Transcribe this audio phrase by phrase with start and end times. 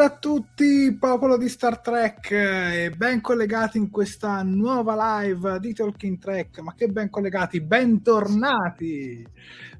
[0.00, 5.74] Buonasera a tutti, popolo di Star Trek, e ben collegati in questa nuova live di
[5.74, 6.60] Talking Trek.
[6.60, 9.22] Ma che ben collegati, bentornati!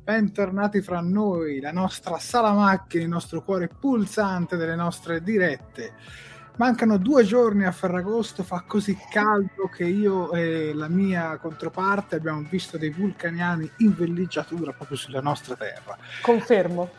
[0.02, 5.94] Bentornati fra noi, la nostra sala macchine, il nostro cuore pulsante delle nostre dirette.
[6.56, 12.44] Mancano due giorni a Ferragosto, fa così caldo che io e la mia controparte abbiamo
[12.48, 15.96] visto dei vulcaniani in villeggiatura proprio sulla nostra terra.
[16.20, 16.90] Confermo.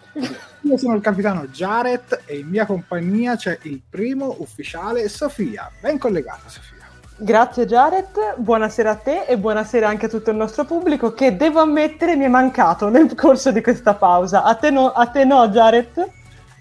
[0.62, 5.70] Io sono il capitano Jared e in mia compagnia c'è il primo ufficiale Sofia.
[5.80, 6.80] Ben collegata Sofia.
[7.18, 11.60] Grazie Jared, buonasera a te e buonasera anche a tutto il nostro pubblico che devo
[11.60, 14.44] ammettere mi è mancato nel corso di questa pausa.
[14.44, 16.10] A te no, a te no Jared?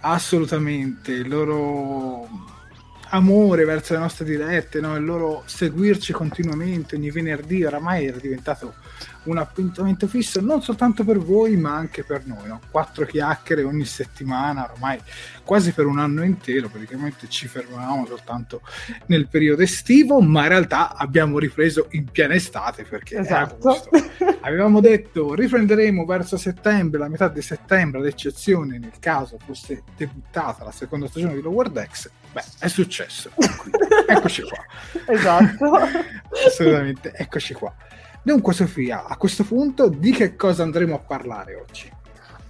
[0.00, 2.28] Assolutamente, loro
[3.10, 4.96] amore verso le nostre dirette, no?
[4.96, 8.74] il loro seguirci continuamente ogni venerdì, oramai era diventato
[9.22, 12.60] un appuntamento fisso non soltanto per voi ma anche per noi, no?
[12.70, 14.98] quattro chiacchiere ogni settimana, ormai
[15.44, 18.62] quasi per un anno intero, praticamente ci fermavamo soltanto
[19.06, 23.88] nel periodo estivo, ma in realtà abbiamo ripreso in piena estate perché esatto.
[24.42, 30.64] avevamo detto riprenderemo verso settembre, la metà di settembre, ad eccezione nel caso fosse debuttata
[30.64, 33.30] la seconda stagione di Lower Decks, beh è successo,
[34.06, 34.64] eccoci qua.
[35.06, 35.72] Esatto.
[36.46, 37.74] Assolutamente, eccoci qua.
[38.22, 41.98] Dunque, Sofia, a questo punto di che cosa andremo a parlare oggi?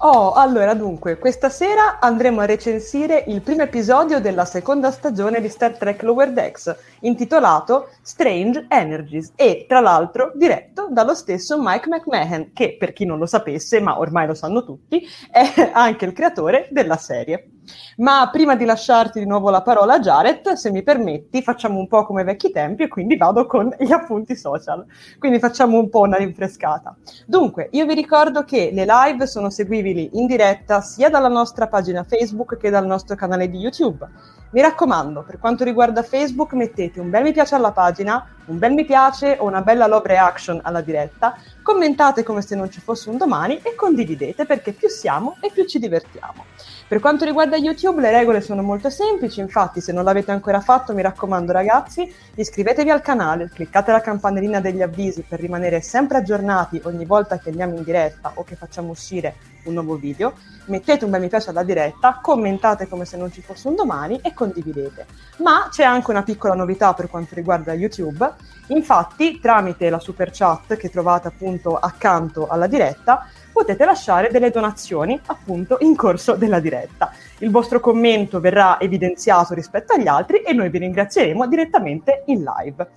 [0.02, 5.49] Oh, allora dunque, questa sera andremo a recensire il primo episodio della seconda stagione di
[5.50, 12.52] Star Trek Lower Decks, intitolato Strange Energies e, tra l'altro, diretto dallo stesso Mike McMahon,
[12.54, 16.69] che, per chi non lo sapesse, ma ormai lo sanno tutti, è anche il creatore
[16.70, 17.50] della serie.
[17.98, 21.86] Ma prima di lasciarti di nuovo la parola a Jared, se mi permetti, facciamo un
[21.86, 24.84] po' come vecchi tempi e quindi vado con gli appunti social.
[25.18, 26.96] Quindi facciamo un po' una rinfrescata.
[27.26, 32.04] Dunque, io vi ricordo che le live sono seguibili in diretta sia dalla nostra pagina
[32.04, 34.08] Facebook che dal nostro canale di YouTube.
[34.52, 38.72] Mi raccomando, per quanto riguarda Facebook, mettete un bel mi piace alla pagina, un bel
[38.72, 43.10] mi piace o una bella love reaction alla diretta, commentate come se non ci fosse
[43.10, 46.44] un domani e condividete perché più siamo e più ci divertiamo.
[46.90, 50.92] Per quanto riguarda YouTube le regole sono molto semplici, infatti se non l'avete ancora fatto
[50.92, 56.80] mi raccomando ragazzi iscrivetevi al canale, cliccate la campanellina degli avvisi per rimanere sempre aggiornati
[56.84, 60.32] ogni volta che andiamo in diretta o che facciamo uscire un nuovo video,
[60.66, 64.18] mettete un bel mi piace alla diretta, commentate come se non ci fosse un domani
[64.22, 65.06] e condividete.
[65.38, 68.28] Ma c'è anche una piccola novità per quanto riguarda YouTube,
[68.68, 75.20] infatti tramite la super chat che trovate appunto accanto alla diretta potete lasciare delle donazioni
[75.26, 77.12] appunto in corso della diretta.
[77.38, 82.91] Il vostro commento verrà evidenziato rispetto agli altri e noi vi ringrazieremo direttamente in live.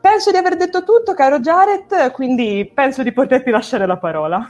[0.00, 4.48] Penso di aver detto tutto, caro Jared, quindi penso di poterti lasciare la parola.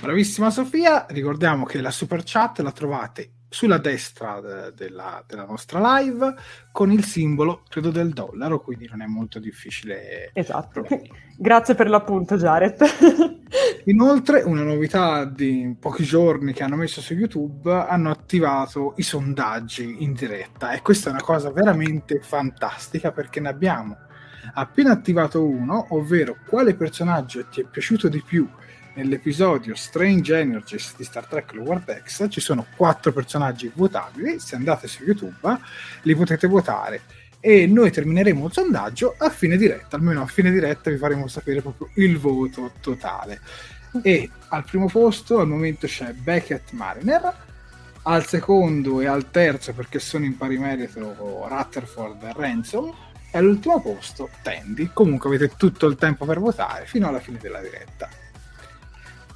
[0.00, 5.98] Bravissima Sofia, ricordiamo che la super chat la trovate sulla destra de- della, della, nostra
[5.98, 6.34] live
[6.70, 10.30] con il simbolo, credo, del dollaro, quindi non è molto difficile.
[10.32, 10.86] Esatto.
[11.36, 12.76] Grazie per l'appunto, Jared.
[13.86, 20.04] Inoltre, una novità di pochi giorni che hanno messo su YouTube, hanno attivato i sondaggi
[20.04, 23.96] in diretta e questa è una cosa veramente fantastica perché ne abbiamo
[24.54, 28.48] appena attivato uno, ovvero quale personaggio ti è piaciuto di più
[28.94, 34.88] nell'episodio Strange Energies di Star Trek Lower Decks ci sono quattro personaggi votabili, se andate
[34.88, 35.58] su YouTube
[36.02, 37.02] li potete votare
[37.40, 41.62] e noi termineremo il sondaggio a fine diretta, almeno a fine diretta vi faremo sapere
[41.62, 43.40] proprio il voto totale.
[44.02, 47.34] E al primo posto al momento c'è Beckett Mariner,
[48.02, 52.94] al secondo e al terzo perché sono in pari merito Rutherford e Ransom
[53.30, 54.90] e all'ultimo posto Tandy.
[54.92, 58.08] Comunque avete tutto il tempo per votare fino alla fine della diretta.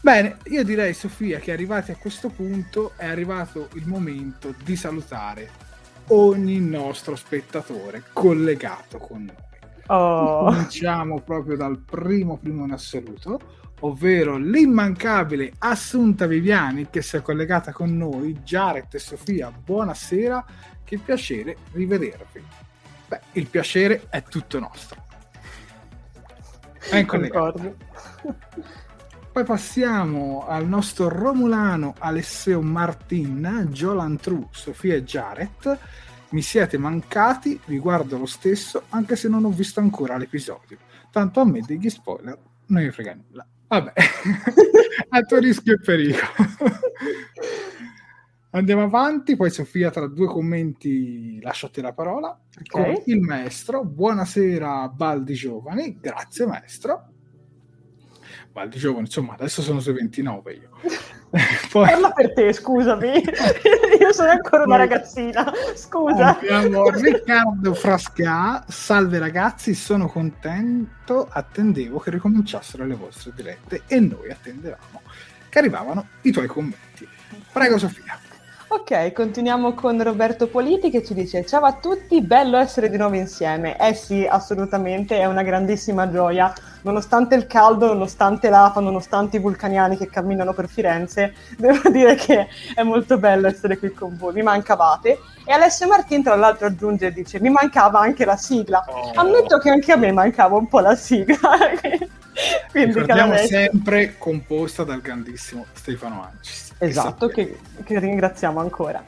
[0.05, 5.49] Bene, io direi Sofia che arrivati a questo punto è arrivato il momento di salutare
[6.09, 9.37] ogni nostro spettatore collegato con noi.
[9.87, 10.45] Oh.
[10.45, 17.73] Cominciamo proprio dal primo primo in assoluto, ovvero l'immancabile Assunta Viviani che si è collegata
[17.73, 20.45] con noi, Jared e Sofia, buonasera,
[20.85, 22.45] che piacere rivedervi.
[23.09, 25.03] Beh, il piacere è tutto nostro.
[26.91, 27.77] È collegato.
[29.35, 35.77] Poi passiamo al nostro Romulano Alesseo Martin, Jolan True, Sofia e Jaret.
[36.29, 40.79] Mi siete mancati, vi guardo lo stesso, anche se non ho visto ancora l'episodio.
[41.11, 43.45] Tanto a me degli spoiler non mi frega nulla.
[43.67, 43.93] Vabbè,
[45.11, 46.79] a tuo rischio e pericolo.
[48.51, 52.39] Andiamo avanti, poi Sofia tra due commenti lascio a te la parola.
[52.57, 53.03] Okay.
[53.07, 57.14] Il maestro, buonasera Baldi Giovani, grazie maestro.
[58.55, 60.69] Ma di giovane, insomma, adesso sono sui 29 io.
[61.71, 61.89] Poi...
[61.89, 63.11] Parla per te, scusami.
[64.01, 66.39] io sono ancora una ragazzina, scusa.
[66.39, 74.31] Abbiamo Riccardo Frasca, salve ragazzi, sono contento, attendevo che ricominciassero le vostre dirette e noi
[74.31, 75.03] attendevamo
[75.49, 77.09] che arrivavano i tuoi commenti.
[77.53, 78.17] Prego Sofia.
[78.69, 83.15] Ok, continuiamo con Roberto Politi che ci dice ciao a tutti, bello essere di nuovo
[83.15, 83.79] insieme.
[83.79, 86.53] Eh sì, assolutamente, è una grandissima gioia.
[86.85, 92.47] Nonostante il caldo, nonostante l'afa, nonostante i vulcaniani che camminano per Firenze, devo dire che
[92.75, 95.19] è molto bello essere qui con voi, mi mancavate.
[95.47, 98.85] E Alessio Martin tra l'altro aggiunge e dice mi mancava anche la sigla.
[98.87, 99.13] Oh.
[99.15, 101.39] Ammetto che anche a me mancava un po' la sigla.
[102.71, 106.73] Quindi Ricordiamo sempre composta dal grandissimo Stefano Ancis.
[106.79, 109.03] Esatto, che, che ringraziamo ancora.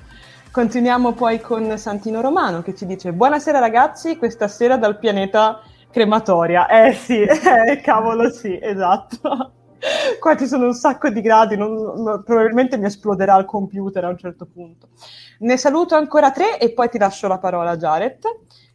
[0.51, 5.61] Continuiamo poi con Santino Romano che ci dice Buonasera ragazzi, questa sera dal pianeta
[5.97, 6.69] crematoria.
[6.69, 9.53] Eh sì, eh, cavolo sì, esatto.
[10.21, 14.09] Qua ci sono un sacco di gradi, non, non, probabilmente mi esploderà il computer a
[14.09, 14.89] un certo punto.
[15.39, 18.19] Ne saluto ancora tre e poi ti lascio la parola a Jared.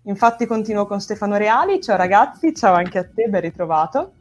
[0.05, 1.79] Infatti continuo con Stefano Reali.
[1.79, 4.13] Ciao ragazzi, ciao anche a te, ben ritrovato.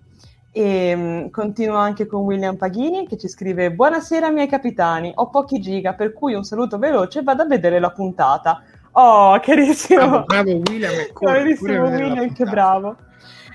[0.53, 5.61] E um, continuo anche con William Paghini che ci scrive Buonasera miei capitani, ho pochi
[5.61, 8.63] giga per cui un saluto veloce vado a vedere la puntata.
[8.93, 10.25] Oh, carissimo!
[10.25, 12.97] Bravo, bravo William, carissimo William, che bravo!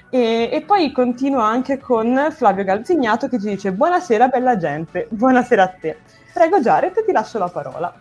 [0.09, 5.63] E, e, poi continuo anche con Flavio Galzignato che ci dice Buonasera bella gente, buonasera
[5.63, 5.97] a te.
[6.33, 7.93] Prego Jared, ti lascio la parola.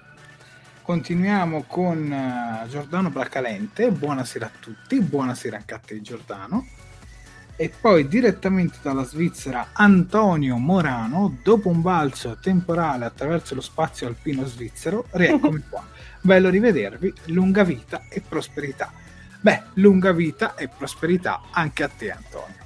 [0.83, 6.67] Continuiamo con uh, Giordano Bracalente, buonasera a tutti, buonasera anche a te Giordano.
[7.57, 14.45] E poi direttamente dalla Svizzera Antonio Morano, dopo un balzo temporale attraverso lo spazio alpino
[14.45, 15.83] svizzero, rieccomi qua.
[16.25, 18.91] Bello rivedervi, lunga vita e prosperità.
[19.43, 22.57] Beh, lunga vita e prosperità anche a te Antonio.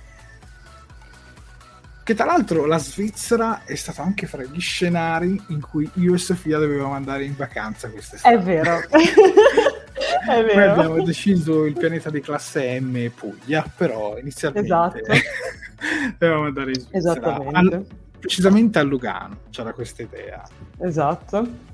[2.04, 6.18] Che tra l'altro la Svizzera è stata anche fra gli scenari in cui io e
[6.18, 8.32] Sofia dovevamo andare in vacanza quest'estate.
[8.32, 8.78] È vero.
[8.88, 10.52] È vero.
[10.52, 14.98] Poi abbiamo deciso il pianeta di classe M Puglia, però inizialmente esatto.
[16.16, 16.98] dovevamo andare in Svizzera.
[16.98, 17.74] Esattamente.
[17.74, 17.86] Al,
[18.20, 20.48] precisamente a Lugano, c'era questa idea.
[20.78, 21.67] Esatto.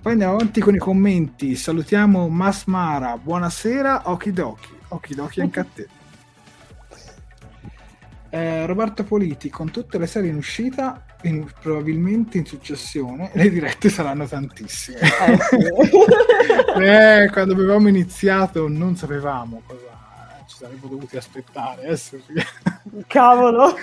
[0.00, 1.56] Poi andiamo avanti con i commenti.
[1.56, 4.72] Salutiamo Masmara, buonasera, okidoki.
[4.88, 5.88] Okidoki anche a te.
[8.34, 13.88] Eh, Roberto Politi, con tutte le serie in uscita, in, probabilmente in successione, le dirette
[13.88, 14.98] saranno tantissime.
[14.98, 15.56] Eh, sì.
[16.82, 19.93] eh, quando avevamo iniziato non sapevamo cosa
[20.64, 21.84] saremmo dovuti aspettare.
[21.84, 22.18] Adesso
[23.06, 23.74] Cavolo!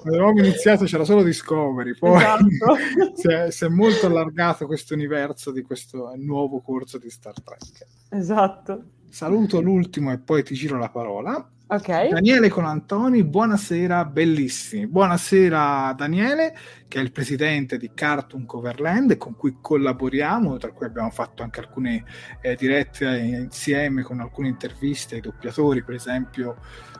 [0.00, 3.14] Quando avevamo iniziato c'era solo Discovery, poi esatto.
[3.14, 7.86] si, è, si, è, molto allargato questo universo di questo nuovo corso di Star Trek.
[8.10, 8.82] Esatto.
[9.08, 11.48] Saluto l'ultimo e poi ti giro la parola.
[11.72, 12.10] Okay.
[12.10, 14.88] Daniele con Antoni, buonasera, bellissimi.
[14.88, 16.52] Buonasera Daniele,
[16.88, 21.60] che è il presidente di Cartoon Coverland, con cui collaboriamo, tra cui abbiamo fatto anche
[21.60, 22.02] alcune
[22.40, 26.56] eh, dirette insieme con alcune interviste ai doppiatori, per esempio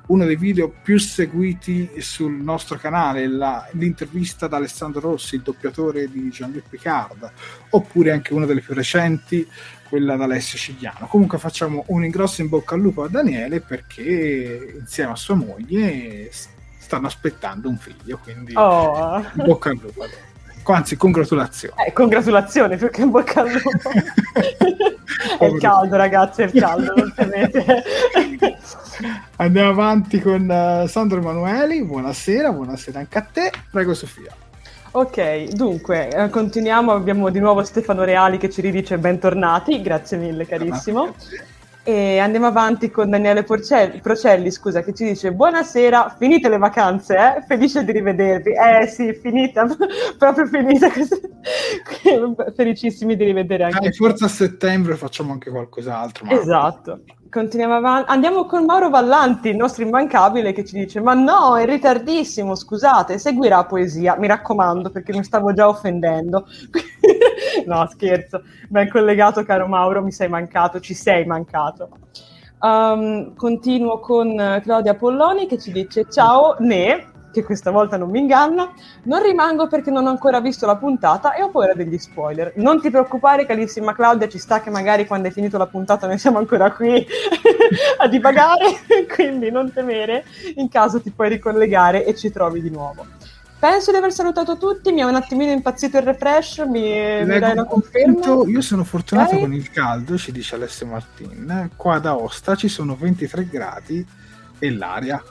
[0.07, 6.09] uno dei video più seguiti sul nostro canale, la, l'intervista da Alessandro Rossi, il doppiatore
[6.09, 7.33] di Jean-Luc Picard,
[7.71, 9.47] oppure anche una delle più recenti,
[9.91, 11.09] quella da Alessio Cigliano.
[11.09, 16.31] Comunque facciamo un ingrosso in bocca al lupo a Daniele perché insieme a sua moglie
[16.79, 19.19] stanno aspettando un figlio, quindi oh.
[19.19, 20.07] in bocca al lupo.
[20.63, 21.75] Anzi, congratulazioni.
[21.85, 23.91] Eh, congratulazioni perché in bocca al lupo.
[25.39, 27.83] è il caldo, ragazzi, è il caldo, non temete.
[29.37, 31.83] Andiamo avanti con uh, Sandro Emanueli.
[31.83, 33.51] Buonasera, buonasera anche a te.
[33.69, 34.33] Prego, Sofia.
[34.93, 40.45] Ok, dunque, eh, continuiamo, abbiamo di nuovo Stefano Reali che ci ridice bentornati, grazie mille
[40.47, 41.15] carissimo.
[41.85, 47.17] E andiamo avanti con Daniele Porcelli, Procelli, scusa, che ci dice buonasera, finite le vacanze,
[47.17, 47.45] eh?
[47.47, 48.51] felice di rivedervi.
[48.51, 49.65] Eh sì, finita,
[50.19, 50.91] proprio finita.
[52.57, 53.87] Felicissimi di rivedere anche.
[53.87, 56.27] Eh, forse a settembre facciamo anche qualcos'altro.
[56.27, 56.33] Ma...
[56.33, 57.03] Esatto.
[57.31, 58.11] Continuiamo avanti.
[58.11, 63.19] Andiamo con Mauro Vallanti, il nostro immancabile, che ci dice: Ma no, è ritardissimo, scusate,
[63.19, 64.17] seguirà poesia.
[64.17, 66.49] Mi raccomando, perché mi stavo già offendendo.
[67.67, 68.43] no, scherzo.
[68.69, 71.91] Ben collegato, caro Mauro, mi sei mancato, ci sei mancato.
[72.63, 78.19] Um, continuo con Claudia Polloni che ci dice: Ciao, Ne che questa volta non mi
[78.19, 78.73] inganna,
[79.05, 82.53] non rimango perché non ho ancora visto la puntata e ho paura degli spoiler.
[82.57, 86.19] Non ti preoccupare, carissima Claudia, ci sta che magari quando hai finito la puntata noi
[86.19, 87.07] siamo ancora qui
[87.99, 88.81] a divagare,
[89.15, 90.25] quindi non temere,
[90.57, 93.07] in caso ti puoi ricollegare e ci trovi di nuovo.
[93.61, 97.53] Penso di aver salutato tutti, mi è un attimino impazzito il refresh, mi, mi dai
[97.53, 98.45] una conferma?
[98.47, 99.41] Io sono fortunato okay.
[99.41, 101.69] con il caldo, ci dice Alessio Martin.
[101.77, 104.07] Qua da Osta ci sono 23 gradi
[104.59, 105.23] e l'aria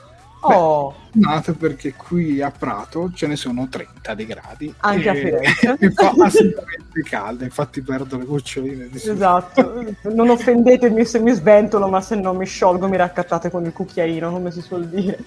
[0.41, 0.95] Oh.
[1.11, 4.73] Beh, nato perché qui a Prato ce ne sono 30 di gradi.
[4.79, 5.77] Anche e, a Firenze.
[5.79, 11.87] E fa assolutamente caldo, infatti perdo le goccioline di Esatto, non offendetemi se mi sventolo,
[11.87, 15.23] ma se non mi sciolgo mi raccattate con il cucchiaino, come si suol dire.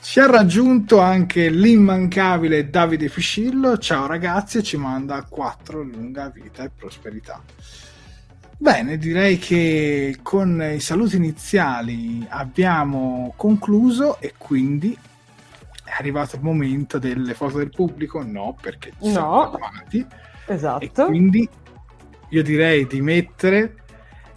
[0.00, 3.78] Ci ha raggiunto anche l'immancabile Davide Fiscillo.
[3.78, 7.40] Ciao ragazzi, ci manda 4 lunga vita e prosperità.
[8.58, 14.96] Bene, direi che con i saluti iniziali abbiamo concluso e quindi
[15.84, 18.22] è arrivato il momento delle foto del pubblico.
[18.22, 19.10] No, perché ci no.
[19.10, 20.06] siamo fermati.
[20.46, 20.84] Esatto.
[20.84, 21.48] E quindi
[22.28, 23.76] io direi di mettere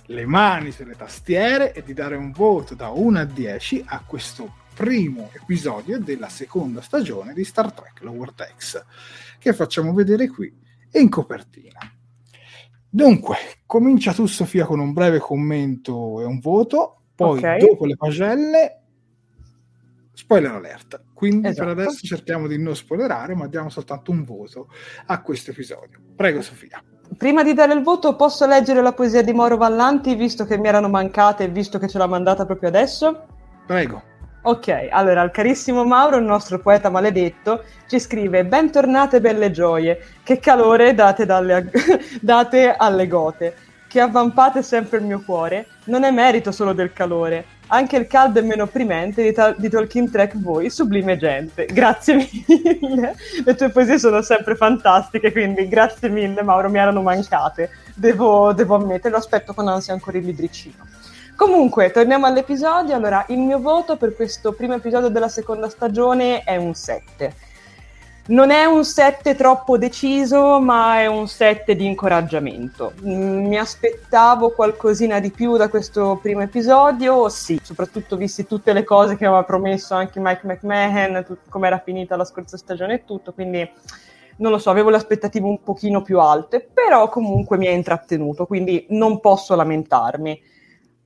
[0.08, 4.54] le mani sulle tastiere e di dare un voto da 1 a 10 a questo
[4.74, 8.86] primo episodio della seconda stagione di Star Trek Lower Decks
[9.40, 10.54] che facciamo vedere qui
[10.94, 11.80] in copertina.
[12.90, 17.60] Dunque, comincia tu Sofia con un breve commento e un voto, poi okay.
[17.60, 18.82] dopo le pagelle
[20.18, 21.04] spoiler alert.
[21.14, 21.74] Quindi esatto.
[21.74, 24.70] per adesso cerchiamo di non spoilerare, ma diamo soltanto un voto
[25.06, 26.00] a questo episodio.
[26.16, 26.84] Prego Sofia.
[27.18, 30.68] Prima di dare il voto, posso leggere la poesia di Moro Vallanti, visto che mi
[30.68, 33.26] erano mancate e visto che ce l'ha mandata proprio adesso?
[33.66, 34.16] Prego.
[34.48, 40.40] Ok, allora il carissimo Mauro, il nostro poeta maledetto, ci scrive Bentornate belle gioie, che
[40.40, 41.70] calore date, dalle,
[42.22, 43.54] date alle gote,
[43.90, 48.40] che avvampate sempre il mio cuore, non è merito solo del calore, anche il caldo
[48.40, 51.66] è meno opprimente di, ta- di Talking Track voi, sublime gente.
[51.66, 52.16] Grazie
[52.48, 58.54] mille, le tue poesie sono sempre fantastiche, quindi grazie mille Mauro, mi erano mancate, devo,
[58.54, 60.86] devo ammettere, lo aspetto con ansia ancora il libricino.
[61.38, 62.96] Comunque, torniamo all'episodio.
[62.96, 67.32] Allora, il mio voto per questo primo episodio della seconda stagione è un 7.
[68.30, 72.94] Non è un 7 troppo deciso, ma è un 7 di incoraggiamento.
[73.06, 78.84] Mm, mi aspettavo qualcosina di più da questo primo episodio, sì, soprattutto visti tutte le
[78.84, 83.32] cose che aveva promesso anche Mike McMahon, come era finita la scorsa stagione e tutto,
[83.32, 83.70] quindi
[84.38, 88.48] non lo so, avevo le aspettative un pochino più alte, però comunque mi ha intrattenuto,
[88.48, 90.56] quindi non posso lamentarmi.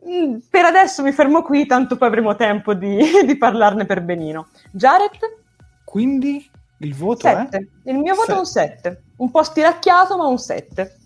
[0.07, 4.47] Mm, per adesso mi fermo qui, tanto poi avremo tempo di, di parlarne per benino.
[4.71, 5.19] Jared?
[5.83, 7.57] Quindi il voto sette.
[7.83, 7.91] è?
[7.91, 9.03] Il mio voto è un 7.
[9.17, 10.97] Un po' stiracchiato, ma un 7.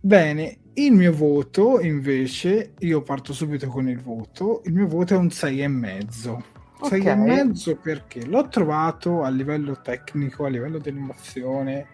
[0.00, 5.16] Bene, il mio voto invece, io parto subito con il voto, il mio voto è
[5.16, 6.42] un 6,5.
[6.80, 7.00] Okay.
[7.00, 11.86] 6,5 perché l'ho trovato a livello tecnico, a livello di animazione,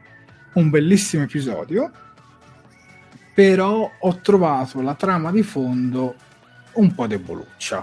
[0.54, 1.90] un bellissimo episodio,
[3.40, 6.14] però ho trovato la trama di fondo
[6.72, 7.82] un po' deboluccia.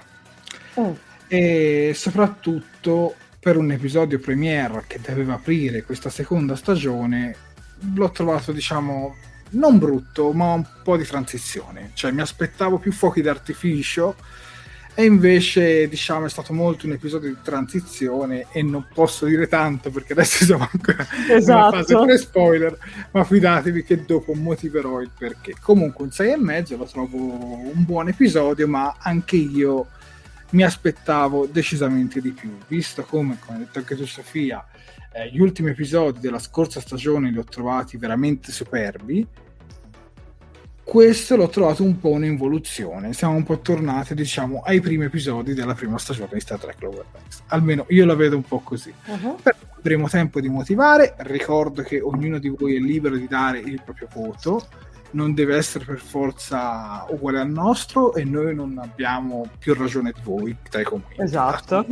[0.79, 0.91] Mm.
[1.27, 7.35] E soprattutto per un episodio premiere che doveva aprire questa seconda stagione,
[7.95, 9.15] l'ho trovato, diciamo,
[9.51, 11.89] non brutto, ma un po' di transizione.
[11.95, 14.15] Cioè, mi aspettavo più fuochi d'artificio
[14.99, 19.91] e invece, diciamo, è stato molto un episodio di transizione e non posso dire tanto
[19.91, 21.75] perché adesso siamo ancora esatto.
[21.75, 22.77] in fase pre-spoiler,
[23.11, 25.53] ma fidatevi che dopo motiverò il perché.
[25.61, 29.85] Comunque un 6,5 lo trovo un buon episodio, ma anche io
[30.49, 34.65] mi aspettavo decisamente di più, visto come, come ha detto anche tu Sofia,
[35.13, 39.27] eh, gli ultimi episodi della scorsa stagione li ho trovati veramente superbi,
[40.87, 45.73] questo l'ho trovato un po' un'involuzione, siamo un po' tornati diciamo ai primi episodi della
[45.73, 48.93] prima stagione di Star Trek Lower Decks, almeno io la vedo un po' così.
[49.05, 49.35] Uh-huh.
[49.35, 53.81] Però avremo tempo di motivare, ricordo che ognuno di voi è libero di dare il
[53.83, 54.65] proprio voto,
[55.11, 60.21] non deve essere per forza uguale al nostro e noi non abbiamo più ragione di
[60.23, 61.21] voi tra i commenti.
[61.21, 61.85] Esatto.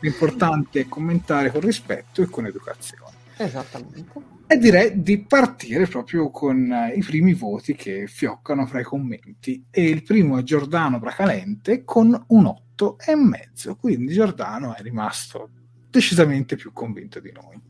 [0.00, 3.16] L'importante è commentare con rispetto e con educazione.
[3.36, 4.37] Esattamente.
[4.50, 9.66] E direi di partire proprio con i primi voti che fioccano fra i commenti.
[9.70, 13.76] E il primo è Giordano Bracalente con un 8 e mezzo.
[13.76, 15.50] Quindi Giordano è rimasto
[15.90, 17.60] decisamente più convinto di noi.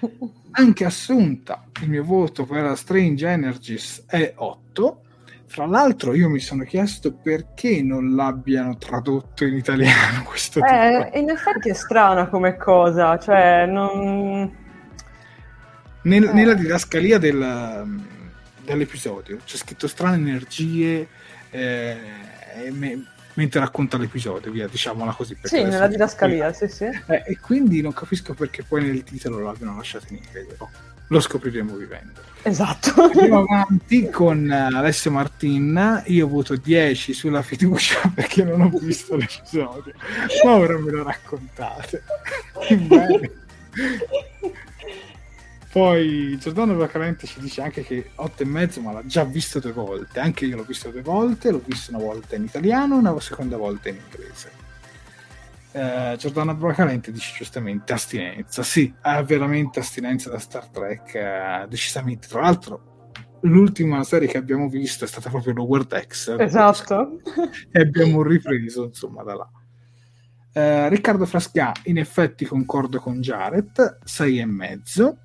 [0.50, 5.02] Anche Assunta, il mio voto per Strange Energies è 8.
[5.46, 11.30] Fra l'altro io mi sono chiesto perché non l'abbiano tradotto in italiano questo eh, In
[11.30, 14.64] effetti è strana come cosa, cioè non...
[16.06, 16.32] Nel, eh.
[16.32, 18.04] Nella didascalia del,
[18.62, 21.06] dell'episodio c'è scritto strane energie
[21.50, 21.96] eh,
[22.70, 25.36] me, mentre racconta l'episodio, via, diciciamola così.
[25.42, 26.84] Sì, nella didascalia, sì, sì.
[26.84, 30.54] Eh, e quindi non capisco perché poi nel titolo l'abbiano lasciato in inglese.
[30.58, 30.70] Oh,
[31.08, 32.20] lo scopriremo vivendo.
[32.42, 33.02] Esatto.
[33.02, 36.04] Andiamo avanti con Alessio Martin.
[36.06, 39.92] Io voto 10 sulla fiducia perché non ho visto l'episodio,
[40.44, 42.02] ma ora me lo raccontate.
[42.86, 43.30] Bene.
[45.76, 49.72] Poi Giordano Vacalente ci dice anche che 8 e mezzo, ma l'ha già visto due
[49.72, 50.20] volte.
[50.20, 53.58] Anche io l'ho visto due volte, l'ho visto una volta in italiano e una seconda
[53.58, 54.50] volta in inglese.
[55.72, 58.62] Eh, Giordano Vacalente dice giustamente astinenza.
[58.62, 62.26] Sì, ha veramente astinenza da Star Trek, eh, decisamente.
[62.26, 63.10] Tra l'altro,
[63.40, 66.36] l'ultima serie che abbiamo visto è stata proprio Lower Decks.
[66.38, 67.20] Esatto.
[67.70, 69.50] E abbiamo ripreso, insomma, da là.
[70.54, 75.18] Eh, Riccardo Frasca, in effetti concordo con Jared, 6 e mezzo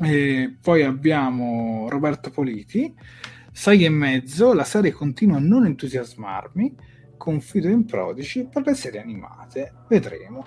[0.00, 2.94] e poi abbiamo Roberto Politi,
[3.50, 6.74] sei e mezzo, la serie continua a non entusiasmarmi,
[7.16, 10.46] confido in Prodigy per le serie animate, vedremo.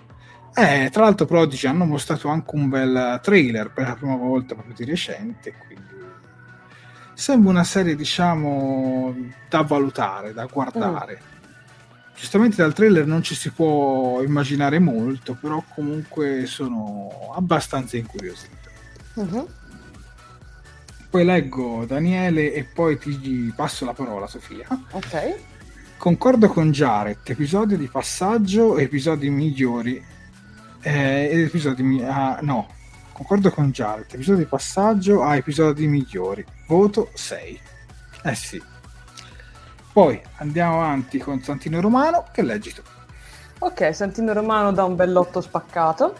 [0.53, 4.75] Eh, tra l'altro Prodigy hanno mostrato anche un bel trailer per la prima volta proprio
[4.75, 5.89] di recente, quindi
[7.13, 9.13] sembra una serie diciamo
[9.49, 11.21] da valutare, da guardare.
[11.21, 11.29] Mm.
[12.15, 18.60] Giustamente dal trailer non ci si può immaginare molto, però comunque sono abbastanza incuriosito.
[19.15, 19.47] Uh-huh.
[21.09, 24.65] Poi leggo Daniele e poi ti passo la parola, Sofia.
[24.91, 25.35] Ok.
[25.97, 30.03] Concordo con Jared, episodio di passaggio, episodi migliori.
[30.81, 32.67] Eh, episodi mi- ah, no,
[33.11, 36.43] concordo con Jared, episodio di passaggio a episodi migliori.
[36.65, 37.59] Voto 6.
[38.23, 38.63] Eh sì.
[39.93, 42.81] Poi andiamo avanti con Santino Romano, che leggi tu.
[43.59, 46.15] Ok, Santino Romano dà un bell'otto spaccato.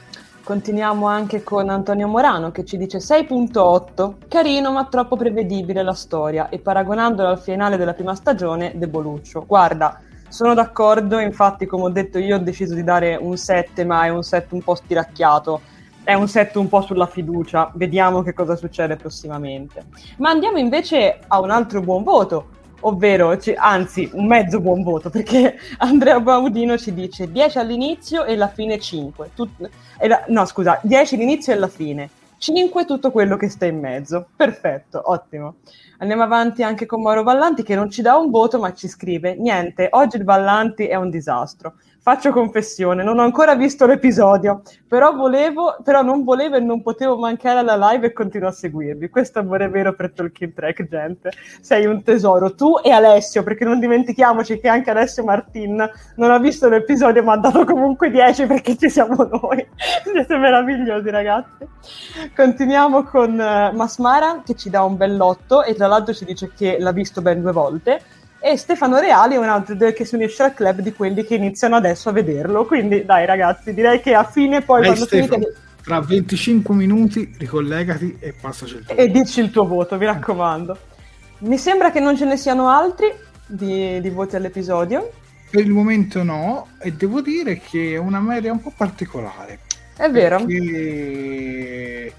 [0.52, 6.50] Continuiamo anche con Antonio Morano che ci dice 6.8, carino ma troppo prevedibile la storia.
[6.50, 9.46] E paragonandolo al finale della prima stagione, deboluccio.
[9.48, 14.04] Guarda, sono d'accordo, infatti come ho detto io ho deciso di dare un 7 ma
[14.04, 15.62] è un 7 un po' stiracchiato,
[16.04, 19.86] è un 7 un po' sulla fiducia, vediamo che cosa succede prossimamente.
[20.18, 22.50] Ma andiamo invece a un altro buon voto,
[22.82, 28.34] ovvero, ci, anzi, un mezzo buon voto, perché Andrea Baudino ci dice 10 all'inizio e
[28.34, 29.32] alla fine 5.
[29.34, 32.10] Tut- la, no, scusa, 10 all'inizio e alla fine.
[32.38, 34.30] 5 tutto quello che sta in mezzo.
[34.36, 35.58] Perfetto, ottimo.
[36.00, 39.36] Andiamo avanti anche con Mauro Vallanti che non ci dà un voto ma ci scrive
[39.36, 41.76] niente, oggi il Vallanti è un disastro.
[42.04, 47.16] Faccio confessione, non ho ancora visto l'episodio, però, volevo, però non volevo e non potevo
[47.16, 49.08] mancare alla live e continuo a seguirvi.
[49.08, 51.30] Questo amore vero per Talking Track, gente.
[51.62, 52.56] Sei un tesoro.
[52.56, 57.34] Tu e Alessio, perché non dimentichiamoci che anche Alessio Martin non ha visto l'episodio, ma
[57.34, 59.64] ha dato comunque 10 perché ci siamo noi.
[60.04, 61.68] Siete meravigliosi, ragazzi.
[62.36, 66.78] Continuiamo con uh, Masmara che ci dà un bell'otto e tra l'altro ci dice che
[66.80, 68.02] l'ha visto ben due volte
[68.44, 71.76] e Stefano Reali è un altro che si unisce al club di quelli che iniziano
[71.76, 72.66] adesso a vederlo.
[72.66, 75.56] Quindi dai ragazzi, direi che a fine poi Stefano, finite...
[75.84, 80.78] Tra 25 minuti ricollegati e passaci il tuo E dici il tuo voto, mi raccomando.
[81.40, 83.14] Mi sembra che non ce ne siano altri
[83.46, 85.12] di, di voti all'episodio.
[85.52, 89.60] Per il momento no, e devo dire che è una media un po' particolare.
[89.96, 90.38] È vero.
[90.38, 92.14] Perché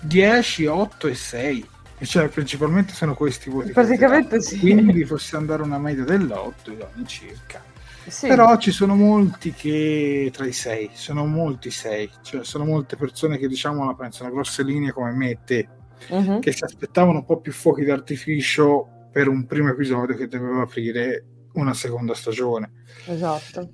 [0.00, 1.68] 10, 8 e 6
[2.06, 3.72] cioè, principalmente sono questi voti.
[3.72, 4.58] Praticamente sì.
[4.58, 7.62] Quindi possiamo dare una media dell'8 circa.
[8.06, 8.26] Sì.
[8.26, 13.38] Però ci sono molti che tra i 6, sono molti 6, cioè sono molte persone
[13.38, 15.68] che diciamo la pensano a grosse linee come me e te,
[16.08, 16.38] uh-huh.
[16.40, 21.24] che si aspettavano un po' più fuochi d'artificio per un primo episodio che doveva aprire
[21.52, 22.72] una seconda stagione.
[23.06, 23.70] Esatto.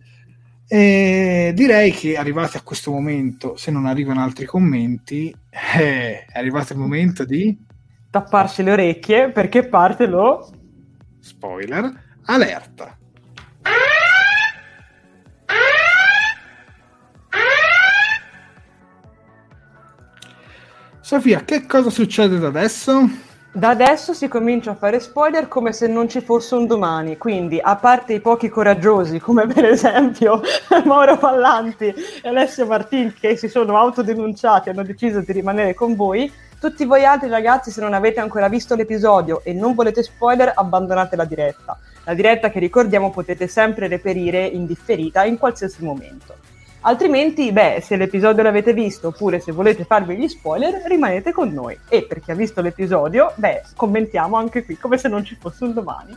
[0.68, 6.72] E direi che arrivati a questo momento, se non arrivano altri commenti, eh, è arrivato
[6.72, 7.56] il momento di
[8.16, 10.48] tapparsi le orecchie perché parte lo
[11.20, 11.92] spoiler
[12.24, 12.96] alerta.
[21.00, 23.06] Sofia, che cosa succede da adesso?
[23.52, 27.58] Da adesso si comincia a fare spoiler come se non ci fosse un domani, quindi
[27.62, 30.40] a parte i pochi coraggiosi come per esempio
[30.84, 31.86] Mauro Pallanti
[32.22, 36.84] e Alessio Martin che si sono autodenunciati e hanno deciso di rimanere con voi, tutti
[36.84, 41.24] voi altri ragazzi, se non avete ancora visto l'episodio e non volete spoiler, abbandonate la
[41.24, 41.78] diretta.
[42.04, 46.34] La diretta che ricordiamo potete sempre reperire in differita in qualsiasi momento.
[46.80, 51.76] Altrimenti, beh, se l'episodio l'avete visto oppure se volete farvi gli spoiler, rimanete con noi.
[51.88, 55.64] E per chi ha visto l'episodio, beh, commentiamo anche qui come se non ci fosse
[55.64, 56.16] un domani.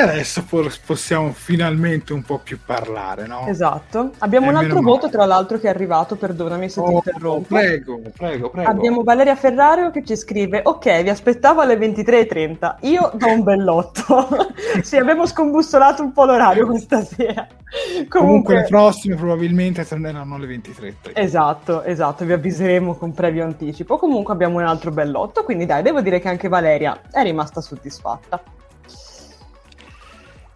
[0.00, 0.42] E adesso
[0.86, 3.46] possiamo finalmente un po' più parlare, no?
[3.46, 4.12] Esatto.
[4.18, 7.48] Abbiamo e un altro voto, tra l'altro, che è arrivato, perdonami se oh, ti interrompo.
[7.48, 8.70] Prego, prego, prego.
[8.70, 14.28] Abbiamo Valeria Ferrario che ci scrive, ok, vi aspettavo alle 23.30, io do un bellotto.
[14.80, 17.46] sì, abbiamo scombussolato un po' l'orario questa sera.
[17.60, 21.10] Comunque, Comunque le prossime probabilmente torneranno alle 23.30.
[21.12, 23.98] Esatto, esatto, vi avviseremo con previo anticipo.
[23.98, 28.42] Comunque abbiamo un altro bellotto, quindi dai, devo dire che anche Valeria è rimasta soddisfatta.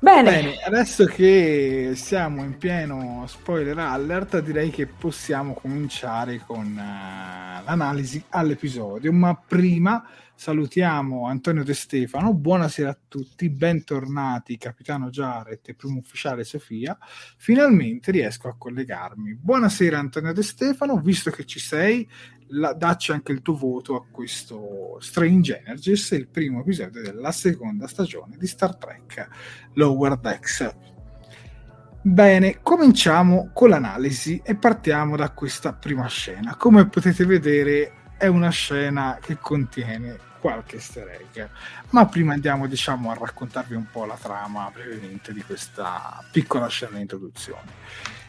[0.04, 0.30] Bene.
[0.30, 0.56] Bene.
[0.66, 9.10] adesso che siamo in pieno spoiler alert, direi che possiamo cominciare con uh, l'analisi all'episodio.
[9.14, 12.34] Ma prima salutiamo Antonio De Stefano.
[12.34, 16.98] Buonasera a tutti, bentornati, capitano Jared e primo ufficiale Sofia.
[17.36, 19.34] Finalmente riesco a collegarmi.
[19.34, 22.08] Buonasera Antonio De Stefano, visto che ci sei,
[22.48, 27.86] la, dacci anche il tuo voto a questo Strange Energies, il primo episodio della seconda
[27.86, 29.28] stagione di Star Trek
[29.74, 30.74] Lower Decks.
[32.02, 36.54] Bene, cominciamo con l'analisi e partiamo da questa prima scena.
[36.54, 41.48] Come potete vedere è una scena che contiene qualche easter egg,
[41.90, 46.96] ma prima andiamo diciamo a raccontarvi un po' la trama brevemente di questa piccola scena
[46.96, 47.72] di introduzione.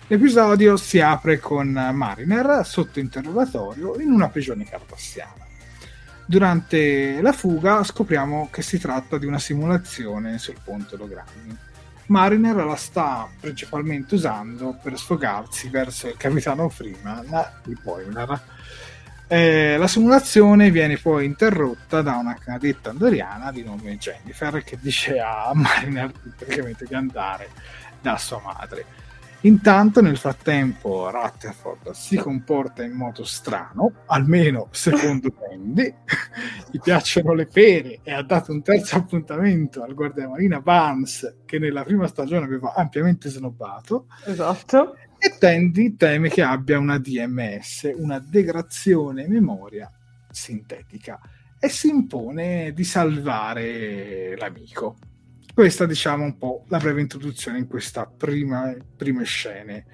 [0.07, 5.43] L'episodio si apre con Mariner sotto interrogatorio in una prigione cardassiana.
[6.25, 11.57] Durante la fuga scopriamo che si tratta di una simulazione sul ponte ologrammi.
[12.07, 17.27] Mariner la sta principalmente usando per sfogarsi verso il capitano Freeman,
[17.65, 18.54] il Poimer.
[19.27, 25.19] Eh, la simulazione viene poi interrotta da una cadetta andoriana di nome Jennifer che dice
[25.19, 27.49] a Mariner praticamente di andare
[28.01, 28.85] da sua madre
[29.45, 35.93] Intanto, nel frattempo, Rutherford si comporta in modo strano, almeno secondo Andy.
[36.71, 41.83] Gli piacciono le pere e ha dato un terzo appuntamento al guardiamarina Barnes, che nella
[41.83, 44.07] prima stagione aveva ampiamente snobbato.
[44.25, 44.95] Esatto.
[45.25, 49.91] E Tandy teme che abbia una DMS, una degrazione memoria
[50.29, 51.19] sintetica,
[51.59, 54.97] e si impone di salvare l'amico.
[55.51, 59.85] Questa diciamo un po' la breve introduzione in questa prima, prime scene.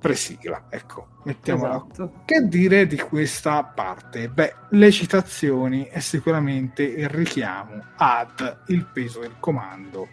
[0.00, 1.76] presigla, ecco, mettiamola.
[1.76, 2.22] Esatto.
[2.24, 4.28] Che dire di questa parte?
[4.28, 10.08] Beh, le citazioni è sicuramente il richiamo ad il peso del comando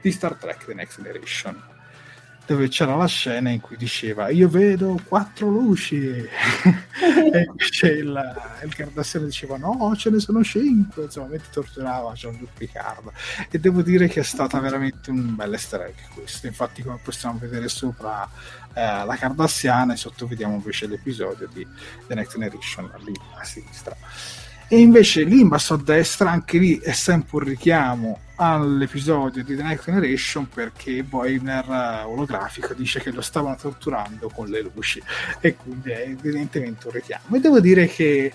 [0.00, 1.78] di Star Trek The Next Generation
[2.50, 8.74] dove c'era la scena in cui diceva io vedo quattro luci e invece il, il
[8.74, 13.12] Cardassiano diceva no ce ne sono cinque insomma mentre torturava Jean-Luc Picard
[13.48, 16.48] e devo dire che è stata veramente un bel easter egg questo.
[16.48, 18.28] Infatti come possiamo vedere sopra
[18.74, 21.64] eh, la Cardassiana e sotto vediamo invece l'episodio di
[22.08, 23.96] The Next Generation lì a sinistra.
[24.66, 29.54] E invece lì in basso a destra anche lì è sempre un richiamo all'episodio di
[29.54, 35.00] The Next Generation perché Boimler eh, olografico dice che lo stavano torturando con le luci
[35.40, 37.36] e quindi è evidentemente un richiamo.
[37.36, 38.32] E devo dire che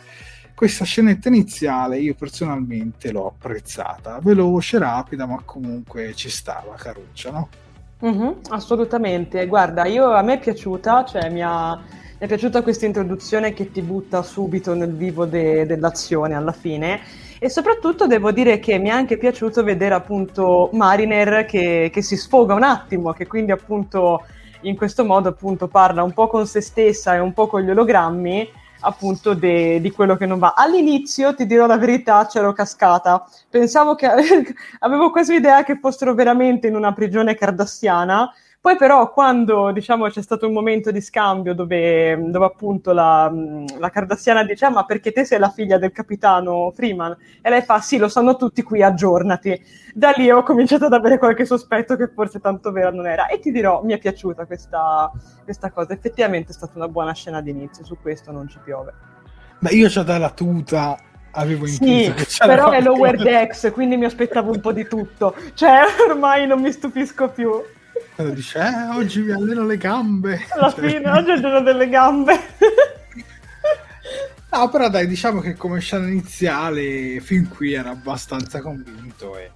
[0.54, 4.20] questa scenetta iniziale io personalmente l'ho apprezzata.
[4.22, 7.50] Veloce, rapida ma comunque ci stava caruccia no?
[8.06, 9.48] Mm-hmm, assolutamente.
[9.48, 11.74] Guarda io a me è piaciuta cioè mi ha
[12.18, 17.02] mi è piaciuta questa introduzione che ti butta subito nel vivo de- dell'azione alla fine
[17.40, 22.16] e soprattutto devo dire che mi è anche piaciuto vedere appunto Mariner che, che si
[22.16, 24.26] sfoga un attimo, che quindi appunto
[24.62, 27.70] in questo modo appunto parla un po' con se stessa e un po' con gli
[27.70, 28.50] ologrammi
[28.82, 30.54] appunto de, di quello che non va.
[30.56, 33.28] All'inizio, ti dirò la verità, c'ero cascata.
[33.50, 34.08] Pensavo che
[34.80, 38.32] avevo quasi l'idea che fossero veramente in una prigione cardassiana
[38.66, 43.32] poi però quando diciamo, c'è stato un momento di scambio dove, dove appunto la,
[43.78, 47.16] la, Cardassiana dice ah, ma perché te sei la figlia del capitano Freeman?
[47.44, 49.64] E lei fa sì, lo sanno tutti qui, aggiornati.
[49.94, 53.28] Da lì ho cominciato ad avere qualche sospetto che forse tanto vera non era.
[53.28, 55.12] E ti dirò, mi è piaciuta questa,
[55.44, 55.94] questa cosa.
[55.94, 58.94] Effettivamente è stata una buona scena d'inizio, su questo non ci piove.
[59.60, 60.98] Ma io già dalla tuta
[61.34, 65.36] avevo sì, però è lower decks, quindi mi aspettavo un po' di tutto.
[65.54, 67.62] Cioè, ormai non mi stupisco più.
[68.16, 70.46] Quando dice, eh, oggi mi alleno le gambe.
[70.50, 70.90] Alla cioè...
[70.90, 72.40] fine, oggi è il giorno delle gambe.
[74.52, 79.38] no, però dai, diciamo che come scena iniziale, fin qui era abbastanza convinto.
[79.38, 79.52] E...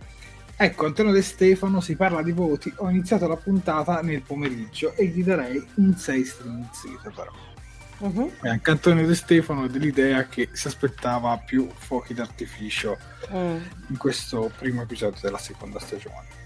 [0.58, 2.72] Ecco, Antonio De Stefano si parla di voti.
[2.78, 7.32] Ho iniziato la puntata nel pomeriggio e gli darei un 6 striminzito però.
[8.00, 8.32] Uh-huh.
[8.42, 12.98] E anche Antonio De Stefano è dell'idea che si aspettava più fuochi d'artificio
[13.34, 13.58] mm.
[13.88, 16.39] in questo primo episodio della seconda stagione.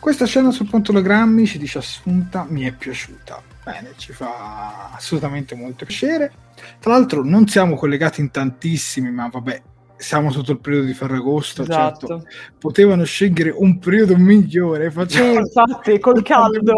[0.00, 3.42] Questa scena sul punto ologrammi, ci dice Assunta, mi è piaciuta.
[3.62, 6.32] Bene, ci fa assolutamente molto piacere.
[6.80, 9.62] Tra l'altro non siamo collegati in tantissimi, ma vabbè,
[9.98, 12.06] siamo sotto il periodo di Ferragosto, esatto.
[12.06, 12.26] certo.
[12.58, 14.90] Potevano scegliere un periodo migliore.
[14.90, 15.32] Facciamo...
[15.32, 16.72] Sì, infatti, col caldo.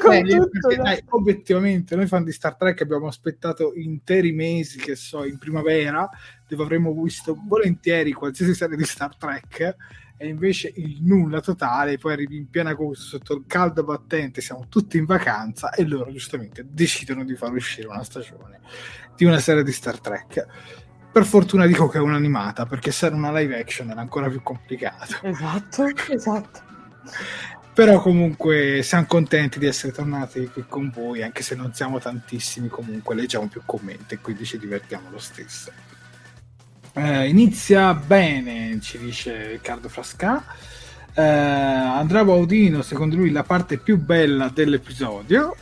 [0.00, 4.78] con eh, tutto, perché, dai, obiettivamente, noi fan di Star Trek abbiamo aspettato interi mesi,
[4.78, 6.08] che so, in primavera,
[6.48, 9.76] dove avremmo visto volentieri qualsiasi serie di Star Trek
[10.22, 14.66] e invece il nulla totale, poi arrivi in piena agosto sotto il caldo battente, siamo
[14.68, 18.60] tutti in vacanza e loro giustamente decidono di far uscire una stagione
[19.16, 20.46] di una serie di Star Trek.
[21.10, 24.44] Per fortuna dico che è un'animata, perché se era una live action era ancora più
[24.44, 25.16] complicato.
[25.22, 26.60] Esatto, esatto.
[27.74, 32.68] Però comunque siamo contenti di essere tornati qui con voi, anche se non siamo tantissimi,
[32.68, 35.72] comunque leggiamo più commenti e quindi ci divertiamo lo stesso.
[36.94, 40.44] Eh, inizia bene, ci dice Riccardo Frasca.
[41.14, 45.56] Eh, Andrea Baudino, secondo lui, la parte più bella dell'episodio.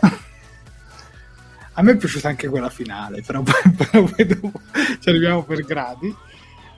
[1.74, 4.52] A me è piaciuta anche quella finale, però, però poi dopo
[4.98, 6.14] ci arriviamo per gradi.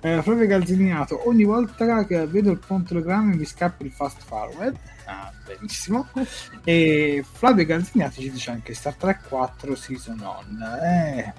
[0.04, 4.76] Eh, Flavio Galziniato, ogni volta che vedo il pontologramma mi scappa il fast forward.
[5.06, 6.08] Ah, benissimo.
[6.64, 10.62] E Flavio Galziniato ci dice anche Star Trek 4 Season On.
[10.82, 11.32] Eh,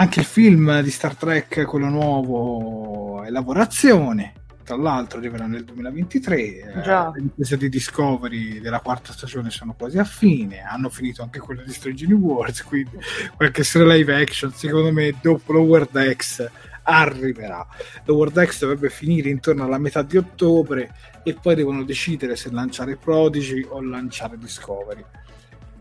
[0.00, 4.32] anche il film di Star Trek, quello nuovo, è lavorazione.
[4.64, 6.80] Tra l'altro arriverà nel 2023.
[6.82, 7.08] Già.
[7.08, 10.62] Eh, le riprese di Discovery della quarta stagione sono quasi a fine.
[10.62, 12.62] Hanno finito anche quelle di Strange New Worlds.
[12.62, 12.96] Quindi
[13.36, 16.48] qualche serie live action, secondo me, dopo Lower Decks
[16.84, 17.66] arriverà.
[18.04, 22.96] Lower Decks dovrebbe finire intorno alla metà di ottobre e poi devono decidere se lanciare
[22.96, 25.04] Prodigy o lanciare Discovery.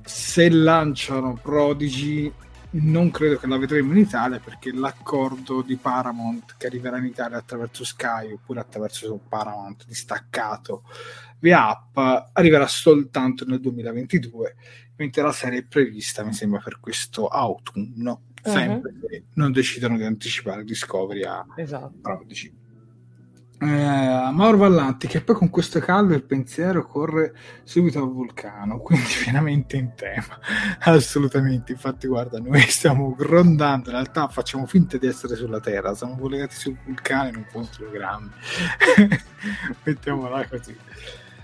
[0.03, 2.29] Se lanciano Prodigy
[2.71, 7.37] non credo che la vedremo in Italia perché l'accordo di Paramount che arriverà in Italia
[7.37, 10.83] attraverso Sky oppure attraverso Paramount distaccato
[11.39, 11.97] via app
[12.33, 14.55] arriverà soltanto nel 2022
[14.97, 18.51] mentre la serie è prevista mi sembra per questo autunno uh-huh.
[18.51, 21.93] sempre se non decidono di anticipare Discovery a esatto.
[23.61, 29.09] Eh, Mauro Vallanti che poi con questo caldo il pensiero corre subito al vulcano quindi
[29.21, 30.39] pienamente in tema.
[30.79, 36.17] Assolutamente infatti guarda noi stiamo grondando in realtà facciamo finta di essere sulla terra siamo
[36.17, 38.29] collegati sul vulcano in un punto programmi
[39.83, 40.77] mettiamola così.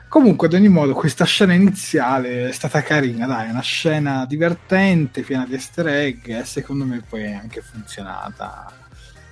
[0.07, 5.45] Comunque, ad ogni modo, questa scena iniziale è stata carina, dai, una scena divertente, piena
[5.45, 8.71] di easter egg, e secondo me poi è anche funzionata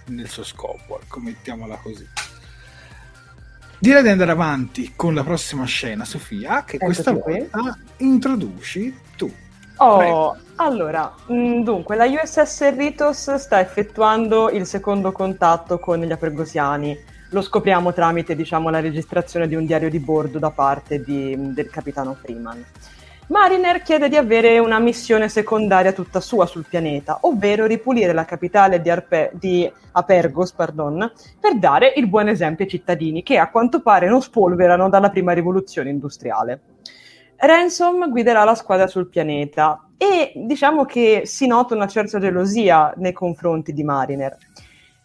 [0.08, 2.06] nel suo scopo, ecco, mettiamola così.
[3.84, 7.40] Direi di andare avanti con la prossima scena, Sofia, che Eccoci questa qui.
[7.52, 9.30] volta introduci tu.
[9.76, 10.38] Oh, Prego.
[10.56, 16.98] allora, mh, dunque, la USS Ritos sta effettuando il secondo contatto con gli Apergosiani.
[17.32, 21.70] Lo scopriamo tramite, diciamo, la registrazione di un diario di bordo da parte di- del
[21.70, 22.64] capitano Freeman.
[23.28, 28.82] Mariner chiede di avere una missione secondaria tutta sua sul pianeta, ovvero ripulire la capitale
[28.82, 31.10] di, Arpe- di Apergos pardon,
[31.40, 35.32] per dare il buon esempio ai cittadini che a quanto pare non spolverano dalla prima
[35.32, 36.62] rivoluzione industriale.
[37.38, 43.14] Ransom guiderà la squadra sul pianeta e diciamo che si nota una certa gelosia nei
[43.14, 44.38] confronti di Mariner.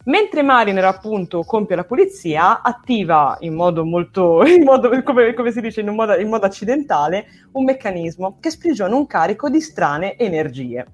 [0.09, 5.61] Mentre Mariner appunto compie la pulizia, attiva in modo molto, in modo, come, come si
[5.61, 10.87] dice, in, modo, in modo accidentale, un meccanismo che sprigiona un carico di strane energie.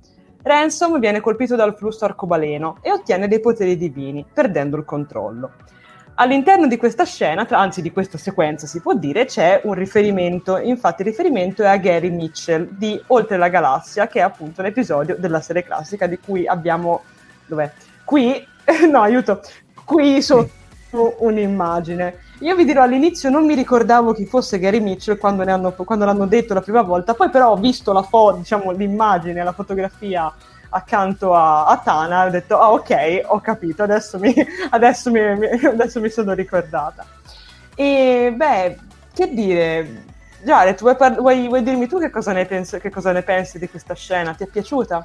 [0.42, 5.52] Ransom viene colpito dal flusso arcobaleno e ottiene dei poteri divini, perdendo il controllo.
[6.16, 11.02] All'interno di questa scena, anzi di questa sequenza si può dire, c'è un riferimento, infatti
[11.02, 15.40] il riferimento è a Gary Mitchell di Oltre la Galassia, che è appunto l'episodio della
[15.40, 17.02] serie classica di cui abbiamo...
[17.46, 17.70] Dov'è?
[18.04, 18.46] Qui,
[18.90, 19.40] no aiuto,
[19.84, 22.18] qui sotto un'immagine.
[22.40, 26.26] Io vi dirò all'inizio non mi ricordavo chi fosse Gary Mitchell quando, hanno- quando l'hanno
[26.26, 30.32] detto la prima volta, poi però ho visto la foto, diciamo l'immagine, la fotografia
[30.70, 34.34] accanto a, a Tana ho detto ah ok ho capito adesso mi,
[34.70, 35.20] adesso mi,
[35.64, 37.06] adesso mi sono ricordata.
[37.74, 38.76] E beh
[39.14, 40.02] che dire.
[40.44, 43.58] Jared vuoi, par- vuoi- vuoi dirmi tu che cosa, ne pensi, che cosa ne pensi
[43.58, 44.34] di questa scena?
[44.34, 45.02] Ti è piaciuta?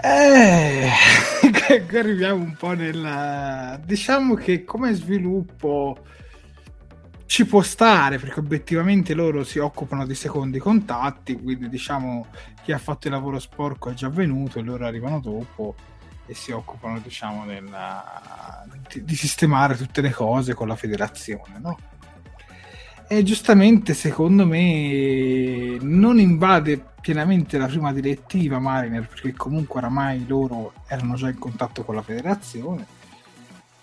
[0.00, 0.88] Eh,
[1.98, 3.80] arriviamo un po' nel...
[3.84, 5.98] Diciamo che come sviluppo
[7.26, 12.26] ci può stare, perché obiettivamente loro si occupano di secondi contatti, quindi diciamo
[12.62, 15.74] chi ha fatto il lavoro sporco è già venuto e loro arrivano dopo
[16.26, 21.78] e si occupano diciamo della- di, di sistemare tutte le cose con la federazione, no?
[23.08, 30.72] E giustamente, secondo me, non invade pienamente la prima direttiva Mariner, perché comunque oramai loro
[30.86, 32.86] erano già in contatto con la federazione,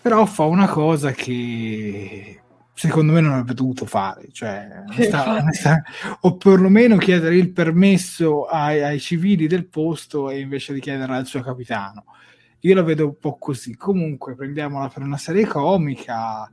[0.01, 2.39] però fa una cosa che
[2.73, 5.83] secondo me non avrebbe dovuto fare, cioè, onesta- onesta-
[6.21, 11.25] o perlomeno chiedere il permesso ai, ai civili del posto e invece di chiederlo al
[11.25, 12.05] suo capitano.
[12.61, 13.75] Io la vedo un po' così.
[13.75, 16.49] Comunque, prendiamola per una serie comica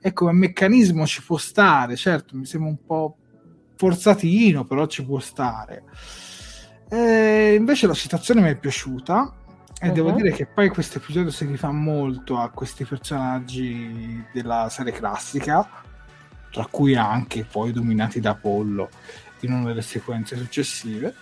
[0.00, 3.16] e come meccanismo ci può stare, certo, mi sembra un po'
[3.76, 5.84] forzatino, però ci può stare.
[6.88, 9.34] Eh, invece la citazione mi è piaciuta
[9.80, 10.16] e devo Mhm.
[10.16, 15.68] dire che poi questo episodio si rifà molto a questi personaggi della serie classica,
[16.50, 18.88] tra cui anche poi dominati da Apollo
[19.40, 21.14] in una delle sequenze successive.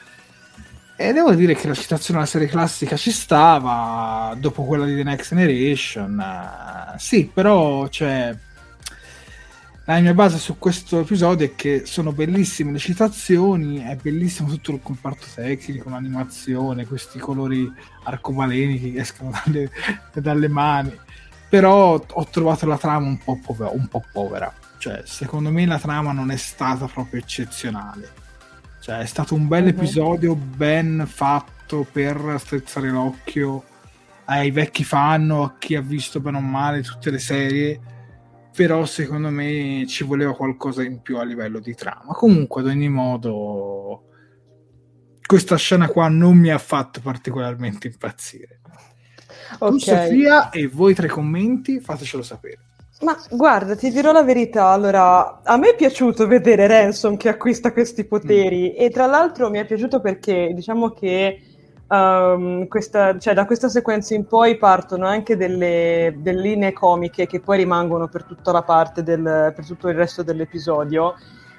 [0.96, 5.04] E devo dire che la citazione alla serie classica ci stava dopo quella di The
[5.04, 6.18] Next Generation.
[6.18, 8.36] eh, sì, però cioè,
[9.94, 14.72] la mia base su questo episodio è che sono bellissime le citazioni, è bellissimo tutto
[14.72, 17.70] il comparto tecnico, l'animazione, questi colori
[18.04, 19.70] arcobaleni che escono dalle,
[20.12, 20.94] dalle mani.
[21.48, 23.70] Però ho trovato la trama un po' povera.
[23.70, 24.52] Un po' povera.
[24.76, 28.10] Cioè, secondo me la trama non è stata proprio eccezionale.
[28.80, 29.68] Cioè, è stato un bel Mhm.
[29.70, 33.64] episodio, ben fatto per strizzare l'occhio
[34.26, 37.80] ai vecchi fan o a chi ha visto bene o male tutte le serie.
[38.58, 42.12] Però secondo me ci voleva qualcosa in più a livello di trama.
[42.12, 44.06] Comunque, ad ogni modo,
[45.24, 48.60] questa scena qua non mi ha fatto particolarmente impazzire.
[49.60, 49.78] Tu, Ok.
[49.78, 52.58] Sofia, e voi tre commenti, fatecelo sapere.
[53.02, 54.70] Ma guarda, ti dirò la verità.
[54.70, 59.58] Allora, a me è piaciuto vedere Ransom che acquista questi poteri e tra l'altro mi
[59.58, 61.57] è piaciuto perché diciamo che
[61.88, 67.40] ehm, questa- cioè, da questa sequenza in poi partono anche delle, delle linee comiche che
[67.40, 71.14] poi rimangono per tutta la parte del, per tutto il resto dell'episodio.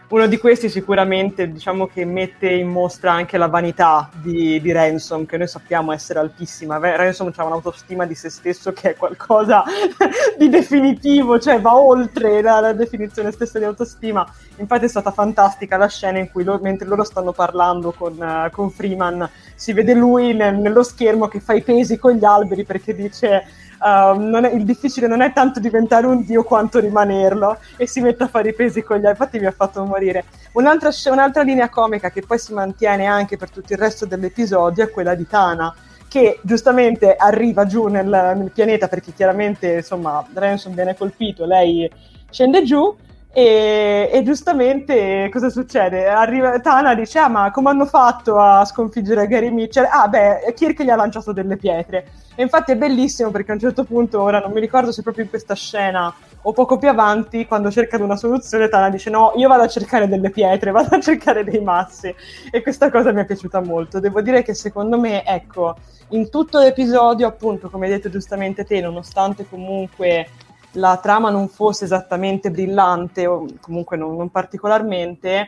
[0.10, 5.28] Uno di questi sicuramente diciamo che mette in mostra anche la vanità di, di Ransom,
[5.28, 6.80] che noi sappiamo essere altissima.
[6.80, 9.64] Ransom ha un'autostima di se stesso che è qualcosa
[10.36, 14.28] di definitivo, cioè va oltre la, la definizione stessa di autostima.
[14.56, 18.50] Infatti è stata fantastica la scena in cui lo- mentre loro stanno parlando con, eh,
[18.52, 22.64] con Freeman, si vede lui nel- nello schermo che fa i pesi con gli alberi
[22.64, 23.46] perché dice
[23.82, 28.24] non è- il difficile non è tanto diventare un dio quanto rimanerlo e si mette
[28.24, 29.18] a fare i pesi con gli alberi.
[29.20, 30.26] Infatti mi ha fatto morire.
[30.54, 34.90] Un'altra, un'altra linea comica che poi si mantiene anche per tutto il resto dell'episodio è
[34.90, 35.74] quella di Tana
[36.08, 41.90] che giustamente arriva giù nel, nel pianeta perché chiaramente insomma Ransom viene colpito, lei
[42.32, 42.96] scende giù
[43.32, 46.08] E, e, giustamente cosa succede?
[46.08, 49.88] Arriva, Tana dice: Ah, ma come hanno fatto a sconfiggere Gary Mitchell?
[49.90, 52.08] Ah, beh, Kirk gli ha lanciato delle pietre.
[52.36, 55.26] E infatti è bellissimo perché a un certo punto, ora non mi ricordo se proprio
[55.26, 56.12] in questa scena
[56.44, 60.08] o poco più avanti, quando cercano una soluzione, Tana dice: No, io vado a cercare
[60.08, 62.14] delle pietre, vado a cercare dei massi.
[62.50, 64.00] E questa cosa mi è piaciuta molto.
[64.00, 65.76] Devo dire che secondo me, ecco,
[66.10, 70.28] in tutto l'episodio, appunto, come hai detto giustamente te, nonostante comunque
[70.74, 75.48] la trama non fosse esattamente brillante o comunque non, non particolarmente,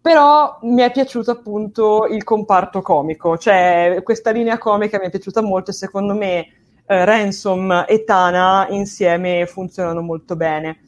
[0.00, 5.42] però mi è piaciuto appunto il comparto comico, cioè questa linea comica mi è piaciuta
[5.42, 6.46] molto e secondo me
[6.86, 10.78] eh, Ransom e Tana insieme funzionano molto bene.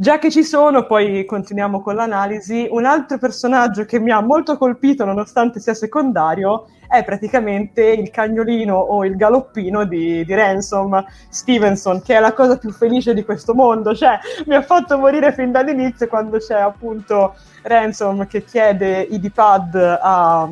[0.00, 4.56] Già che ci sono, poi continuiamo con l'analisi, un altro personaggio che mi ha molto
[4.56, 12.00] colpito nonostante sia secondario è praticamente il cagnolino o il galoppino di, di Ransom Stevenson,
[12.00, 13.94] che è la cosa più felice di questo mondo.
[13.94, 19.98] Cioè, mi ha fatto morire fin dall'inizio quando c'è appunto Ransom che chiede i D-pad
[20.00, 20.48] a,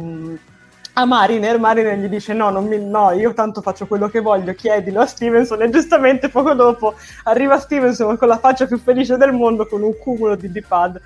[0.98, 5.00] a Mariner, Mariner gli dice no, mi, no, io tanto faccio quello che voglio, chiedilo
[5.00, 6.94] a Stevenson e giustamente poco dopo
[7.24, 11.00] arriva Stevenson con la faccia più felice del mondo con un cumulo di D-pad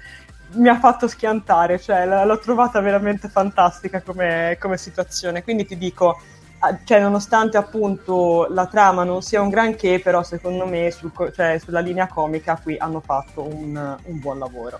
[0.54, 5.42] mi ha fatto schiantare, cioè l- l'ho trovata veramente fantastica come, come situazione.
[5.42, 6.18] Quindi ti dico,
[6.84, 11.80] cioè, nonostante appunto la trama non sia un granché, però secondo me sul, cioè, sulla
[11.80, 14.78] linea comica qui hanno fatto un, un, buon lavoro.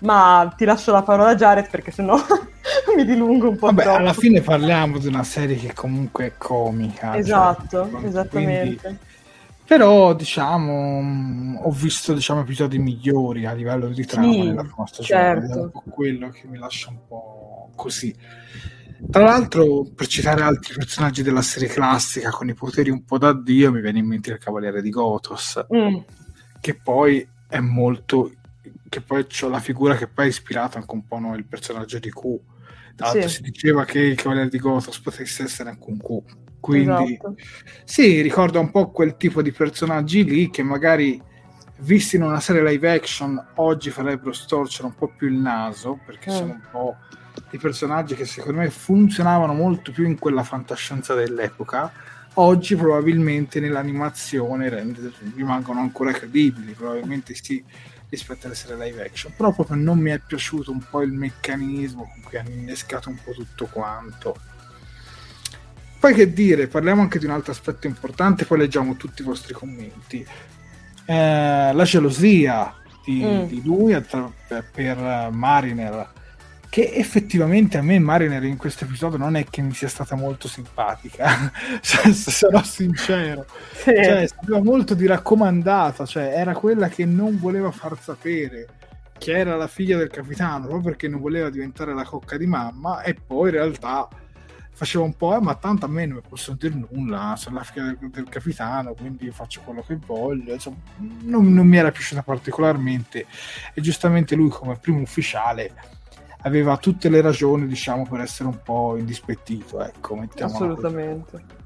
[0.00, 2.16] Ma ti lascio la parola a Jared perché sennò
[2.96, 3.98] mi dilungo un po' Vabbè, troppo.
[3.98, 7.12] alla fine parliamo di una serie che comunque è comica.
[7.12, 8.80] Cioè, esatto, cioè, esattamente.
[8.80, 9.14] Quindi
[9.66, 15.20] però, diciamo, ho visto diciamo, episodi migliori a livello di trama sì, nella prima stagione.
[15.20, 15.58] certo.
[15.58, 18.14] È un po' quello che mi lascia un po' così.
[19.10, 23.32] Tra l'altro, per citare altri personaggi della serie classica con i poteri un po' da
[23.32, 25.96] Dio, mi viene in mente il Cavaliere di Gothos, mm.
[26.60, 28.30] che poi è molto.
[28.96, 31.98] Che poi c'ho la figura che poi è ispirata anche un po' no, il personaggio
[31.98, 32.20] di Q.
[32.94, 33.34] Tra l'altro, Sì.
[33.36, 36.22] si diceva che il Cavaliere di Gothos potesse essere anche un Q.
[36.60, 37.34] Quindi, Esatto.
[37.84, 41.20] sì, ricorda un po' quel tipo di personaggi lì che magari
[41.80, 46.30] visti in una serie live action oggi farebbero storcere un po' più il naso perché
[46.30, 46.34] Mm.
[46.34, 46.96] sono un po'
[47.50, 51.92] di personaggi che secondo me funzionavano molto più in quella fantascienza dell'epoca.
[52.38, 57.62] Oggi probabilmente nell'animazione rende- rimangono ancora credibili, probabilmente sì
[58.08, 62.02] rispetto alle serie live action, però proprio non mi è piaciuto un po' il meccanismo
[62.12, 64.36] con cui hanno innescato un po' tutto quanto.
[65.98, 69.52] Poi che dire, parliamo anche di un altro aspetto importante, poi leggiamo tutti i vostri
[69.54, 70.24] commenti.
[71.04, 73.42] Eh, la gelosia di, Mm.
[73.44, 74.30] di lui attra-
[74.70, 76.12] per, Mariner,
[76.76, 80.46] che effettivamente a me Mariner in questo episodio non è che mi sia stata molto
[80.46, 81.50] simpatica,
[81.80, 83.46] se sarò sincero.
[83.72, 83.94] Sì.
[83.94, 88.68] Cioè, sapeva molto di raccomandata, cioè era quella che non voleva far sapere
[89.16, 93.00] che era la figlia del capitano, proprio perché non voleva diventare la cocca di mamma,
[93.00, 94.06] e poi in realtà
[94.72, 97.64] faceva un po', eh, ma tanto a me non mi posso dire nulla, sono la
[97.64, 100.76] figlia del, del capitano, quindi faccio quello che voglio, insomma,
[101.22, 103.24] non, non mi era piaciuta particolarmente,
[103.72, 105.94] e giustamente lui come primo ufficiale
[106.46, 110.42] aveva tutte le ragioni, diciamo, per essere un po' indispettito, ecco, così.
[110.42, 111.64] Assolutamente.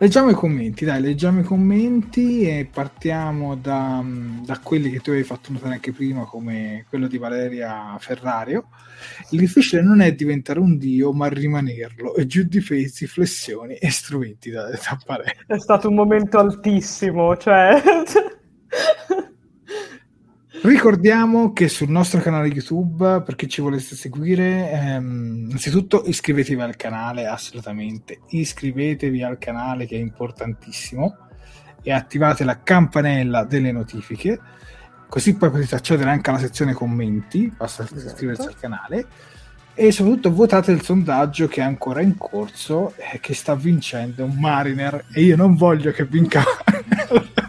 [0.00, 4.00] Leggiamo i commenti, dai, leggiamo i commenti e partiamo da,
[4.44, 8.68] da quelli che tu avevi fatto notare anche prima, come quello di Valeria Ferrario.
[9.30, 13.90] Il difficile non è diventare un dio, ma rimanerlo, e giù di pesi, flessioni e
[13.90, 15.44] strumenti da, da parere.
[15.48, 17.82] È stato un momento altissimo, cioè...
[20.62, 26.76] Ricordiamo che sul nostro canale YouTube, per chi ci volesse seguire, ehm, innanzitutto iscrivetevi al
[26.76, 31.16] canale, assolutamente, iscrivetevi al canale che è importantissimo
[31.82, 34.40] e attivate la campanella delle notifiche,
[35.08, 38.06] così poi potete accedere anche alla sezione commenti, basta Esatto.
[38.06, 39.06] iscriversi al canale
[39.74, 44.34] e soprattutto votate il sondaggio che è ancora in corso e che sta vincendo un
[44.36, 46.42] Mariner e io non voglio che vinca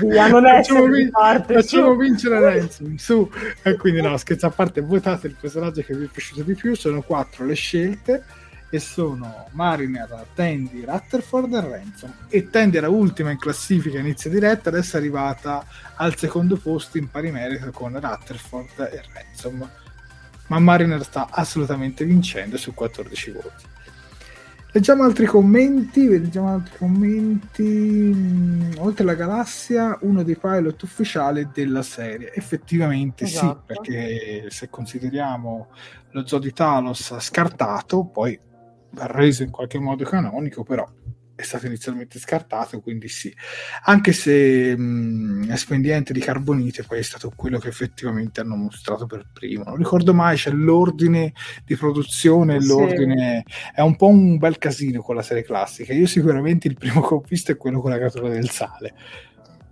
[0.00, 1.96] Via, non facciamo, essere di vin- parte, facciamo su.
[1.98, 3.30] vincere Ransom su.
[3.62, 6.74] E quindi no scherzo a parte votate il personaggio che vi è piaciuto di più
[6.74, 8.24] sono quattro le scelte
[8.70, 14.68] e sono Mariner, Tandy, Rutherford e Ransom e Tandy era ultima in classifica inizio diretta
[14.68, 15.64] adesso è arrivata
[15.94, 19.70] al secondo posto in pari merito con Rutherford e Ransom
[20.48, 23.76] ma Mariner sta assolutamente vincendo su 14 voti
[24.78, 27.64] Leggiamo altri commenti, leggiamo altri commenti.
[27.64, 32.32] Mm, Oltre la galassia, uno dei pilot ufficiali della serie.
[32.32, 33.58] Effettivamente Esatto.
[33.58, 35.66] sì, perché se consideriamo
[36.10, 38.38] lo zoo di Talos scartato, poi
[38.90, 40.88] va reso in qualche modo canonico, però
[41.38, 43.32] è stato inizialmente scartato, quindi sì.
[43.84, 49.24] Anche se mh, Espediente di Carbonite poi è stato quello che effettivamente hanno mostrato per
[49.32, 49.62] primo.
[49.62, 51.32] Non ricordo mai, c'è l'ordine
[51.64, 52.66] di produzione, sì.
[52.66, 53.44] l'ordine...
[53.72, 55.92] È un po' un bel casino con la serie classica.
[55.92, 58.94] Io sicuramente il primo che ho visto è quello con la creatura del sale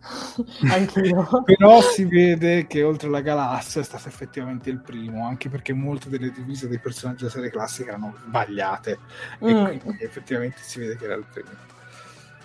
[0.70, 1.42] Anch'io.
[1.44, 6.09] Però si vede che oltre alla galassia è stato effettivamente il primo, anche perché molte
[6.09, 8.98] delle divise dei personaggi della serie classica erano sbagliate
[9.44, 9.48] mm.
[9.48, 11.48] e quindi effettivamente si vede che era il primo.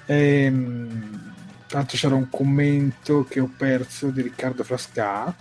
[0.06, 1.34] Ehm,
[1.68, 5.34] tanto c'era un commento che ho perso di Riccardo Frasca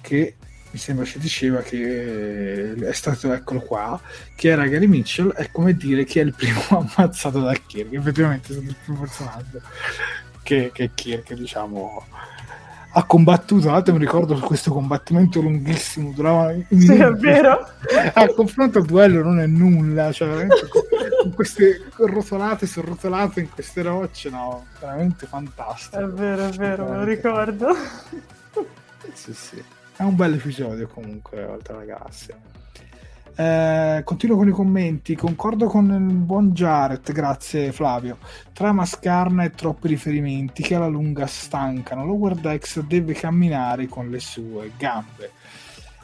[0.00, 0.36] che
[0.72, 4.00] mi sembra ci diceva che è stato, eccolo qua,
[4.36, 6.62] che era Gary Mitchell, è come dire che è il primo
[6.96, 9.60] ammazzato da Kirk, effettivamente è stato il primo personaggio
[10.50, 12.04] che, che Kirk diciamo
[12.92, 17.64] ha combattuto, tra l'altro mi ricordo questo combattimento lunghissimo, durava sì, è vero.
[18.14, 20.82] Al confronto al duello non è nulla, cioè veramente con,
[21.22, 26.02] con queste rotolate su rotolate in queste rocce, no, veramente fantastico.
[26.02, 27.68] È vero, è vero, me lo ricordo.
[29.12, 29.62] Sì, sì.
[29.94, 32.36] È un bel episodio comunque, oltre alla galassia.
[33.40, 35.16] Eh, continuo con i commenti.
[35.16, 38.18] Concordo con il buon Jared, grazie Flavio.
[38.52, 42.04] Trama scarna e troppi riferimenti che alla lunga stancano.
[42.04, 45.30] Lower Decks deve camminare con le sue gambe.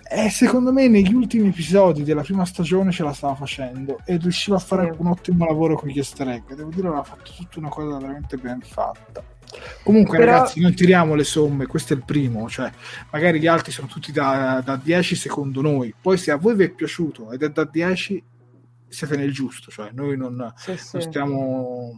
[0.08, 4.56] E secondo me negli ultimi episodi della prima stagione ce la stava facendo e riusciva
[4.56, 6.54] a fare un ottimo lavoro con gli easter egg.
[6.54, 9.22] Devo dire, aveva fatto tutta una cosa veramente ben fatta.
[9.82, 10.32] Comunque, Però...
[10.32, 12.70] ragazzi, non tiriamo le somme, questo è il primo, cioè
[13.10, 15.94] magari gli altri sono tutti da, da 10 secondo noi.
[16.00, 18.22] Poi, se a voi vi è piaciuto ed è da 10,
[18.88, 20.90] siete nel giusto, cioè noi non, sì, sì.
[20.92, 21.92] non stiamo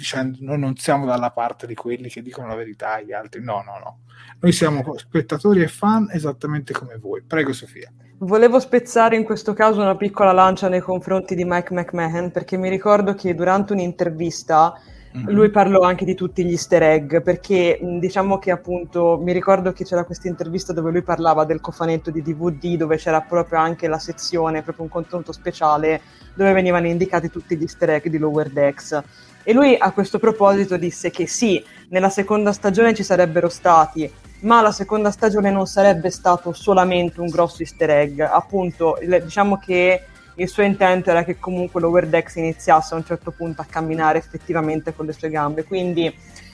[0.00, 3.62] dicendo, noi non siamo dalla parte di quelli che dicono la verità, gli altri no,
[3.64, 3.98] no, no.
[4.40, 7.22] Noi siamo spettatori e fan esattamente come voi.
[7.22, 7.92] Prego, Sofia.
[8.18, 12.68] Volevo spezzare in questo caso una piccola lancia nei confronti di Mike McMahon perché mi
[12.68, 14.74] ricordo che durante un'intervista
[15.16, 15.34] Mm-hmm.
[15.34, 19.84] Lui parlò anche di tutti gli easter egg perché diciamo che appunto mi ricordo che
[19.84, 23.98] c'era questa intervista dove lui parlava del cofanetto di DVD dove c'era proprio anche la
[23.98, 26.00] sezione, proprio un contenuto speciale
[26.34, 29.02] dove venivano indicati tutti gli easter egg di Lower Decks.
[29.42, 34.08] E lui a questo proposito disse che sì, nella seconda stagione ci sarebbero stati,
[34.42, 38.20] ma la seconda stagione non sarebbe stato solamente un grosso easter egg.
[38.20, 40.04] Appunto, diciamo che
[40.40, 44.18] il suo intento era che comunque Lower Decks iniziasse a un certo punto a camminare
[44.18, 45.64] effettivamente con le sue gambe.
[45.64, 46.12] Quindi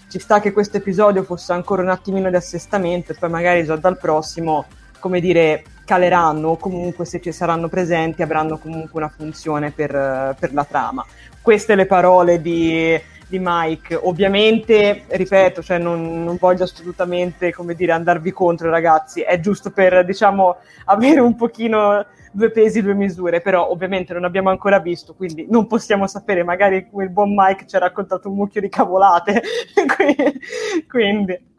[0.08, 3.76] ci sta che questo episodio fosse ancora un attimino di assestamento e poi magari già
[3.76, 4.66] dal prossimo,
[4.98, 10.52] come dire, caleranno o comunque se ci saranno presenti avranno comunque una funzione per, per
[10.52, 11.06] la trama.
[11.40, 13.94] Queste le parole di, di Mike.
[13.94, 19.20] Ovviamente, ripeto, cioè non, non, voglio assolutamente, come dire, andarvi contro, ragazzi.
[19.20, 20.56] È giusto per, diciamo,
[20.86, 22.04] avere un pochino
[22.36, 26.88] due pesi, due misure, però ovviamente non abbiamo ancora visto, quindi non possiamo sapere, magari
[26.98, 29.42] il buon Mike ci ha raccontato un mucchio di cavolate,
[30.86, 31.54] quindi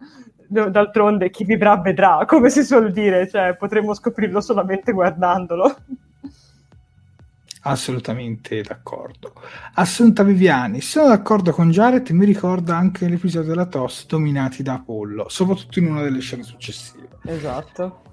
[0.48, 5.76] d'altronde chi vivrà vedrà, come si suol dire, cioè potremmo scoprirlo solamente guardandolo.
[7.64, 9.34] Assolutamente d'accordo.
[9.74, 15.28] Assunta Viviani, sono d'accordo con Jared, mi ricorda anche l'episodio della TOS dominati da Apollo,
[15.28, 17.10] soprattutto in una delle scene successive.
[17.26, 18.04] Esatto.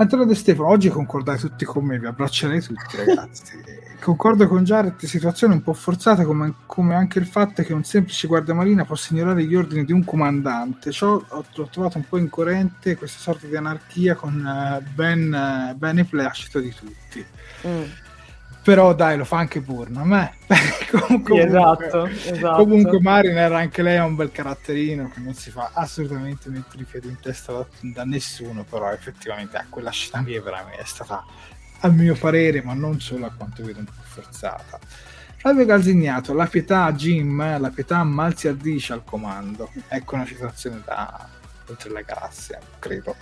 [0.00, 3.62] Antonio De Stefano, oggi concordate tutti con me, vi abbraccerei tutti ragazzi.
[4.00, 8.26] Concordo con Jared, situazione un po' forzata come, come, anche il fatto che un semplice
[8.26, 10.90] guardamarina possa ignorare gli ordini di un comandante.
[10.90, 15.98] Ciò ho, trovato un po' incoerente questa sorta di anarchia con uh, ben, uh, ben
[15.98, 17.22] e placito di tutti.
[17.66, 18.08] Mm
[18.70, 20.12] però dai lo fa anche Burnham
[20.46, 20.56] eh?
[20.92, 22.62] comunque, sì, esatto, esatto.
[22.62, 26.86] comunque Mariner anche lei ha un bel caratterino che non si fa assolutamente mettere i
[26.88, 30.84] piedi in testa da, da nessuno però effettivamente eh, quella scena lì è veramente è
[30.84, 31.24] stata
[31.80, 34.78] a mio parere ma non solo a quanto vedo un po' forzata
[35.38, 40.80] Flavio Galzignato la pietà Jim la pietà mal si addice al comando ecco una citazione
[40.84, 41.28] da
[41.66, 43.16] oltre la galassia credo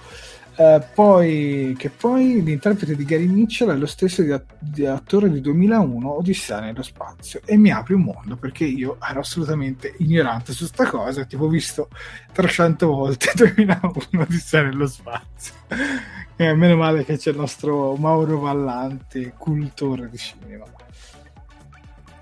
[0.59, 5.41] Uh, poi, che poi l'interprete di Gary Mitchell è lo stesso di, di attore di
[5.41, 10.67] 2001 Odissea nello spazio e mi apre un mondo perché io ero assolutamente ignorante su
[10.67, 11.91] sta cosa tipo ho visto
[12.33, 15.55] 300 volte 2001 Odissea nello spazio.
[16.41, 20.67] E meno male che c'è il nostro Mauro Vallante cultore di cinema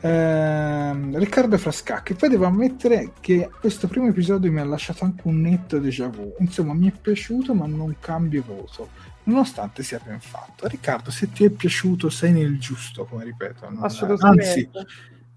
[0.01, 2.15] Ehm, Riccardo Frascacchi.
[2.15, 6.35] Poi devo ammettere che questo primo episodio mi ha lasciato anche un netto déjà vu.
[6.39, 8.91] Insomma, mi è piaciuto, ma non cambio voto,
[9.25, 10.67] nonostante sia ben fatto.
[10.69, 13.71] Riccardo, se ti è piaciuto, sei nel giusto, come ripeto.
[13.71, 13.85] Non...
[14.21, 14.69] Anzi,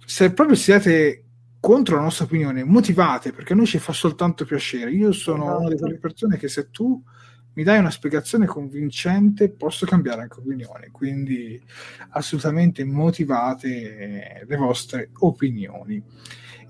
[0.06, 1.24] se proprio siete
[1.60, 4.92] contro la nostra opinione, motivate perché a noi ci fa soltanto piacere.
[4.92, 5.60] Io sono esatto.
[5.60, 7.02] una di quelle persone che se tu
[7.54, 10.90] mi dai una spiegazione convincente, posso cambiare anche opinione.
[10.92, 11.62] Quindi
[12.12, 16.02] assolutamente motivate le vostre opinioni.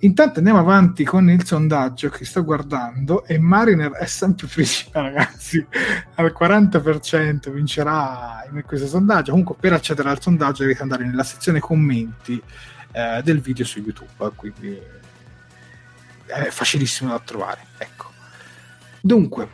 [0.01, 5.65] Intanto andiamo avanti con il sondaggio che sto guardando e Mariner è sempre prima, ragazzi,
[6.15, 9.31] al 40% vincerà in questo sondaggio.
[9.31, 12.41] Comunque per accedere al sondaggio dovete andare nella sezione commenti
[12.93, 14.79] eh, del video su YouTube, quindi
[16.25, 17.65] è facilissimo da trovare.
[17.77, 18.11] Ecco.
[19.01, 19.47] Dunque,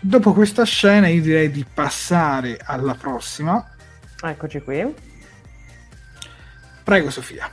[0.00, 3.64] dopo questa scena io direi di passare alla prossima.
[4.22, 4.94] Eccoci qui.
[6.82, 7.50] Prego Sofia.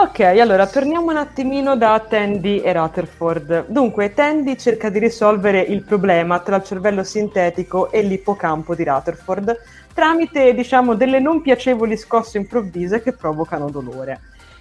[0.00, 3.66] Ok, allora torniamo un attimino da Tandy e Rutherford.
[3.66, 9.58] Dunque, Tandy cerca di risolvere il problema tra il cervello sintetico e l'ippocampo di Rutherford
[9.92, 14.20] tramite, diciamo, delle non piacevoli scosse improvvise che provocano dolore.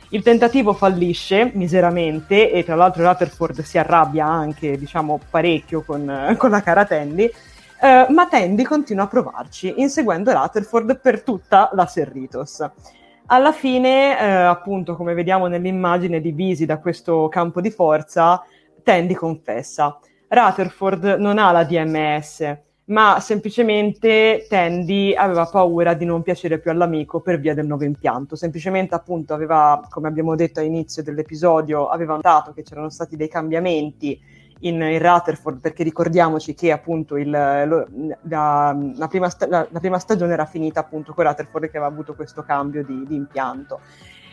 [0.10, 6.50] Il tentativo fallisce miseramente e tra l'altro Rutherford si arrabbia anche, diciamo, parecchio con, con
[6.50, 12.66] la cara Tandy, eh, ma Tandy continua a provarci, inseguendo Rutherford per tutta la Serritos.
[13.26, 18.42] Alla fine, eh, appunto, come vediamo nell'immagine divisi da questo campo di forza,
[18.84, 20.00] Tandy confessa.
[20.30, 22.58] Rutherford non ha la DMS,
[22.88, 28.36] ma semplicemente Tandy aveva paura di non piacere più all'amico per via del nuovo impianto.
[28.36, 34.18] Semplicemente, appunto, aveva, come abbiamo detto all'inizio dell'episodio, aveva notato che c'erano stati dei cambiamenti
[34.62, 37.88] in, in Rutherford, perché ricordiamoci che appunto il, lo,
[38.22, 41.92] la, la, prima sta- la, la, prima stagione era finita appunto con Rutherford che aveva
[41.92, 43.82] avuto questo cambio di, di impianto.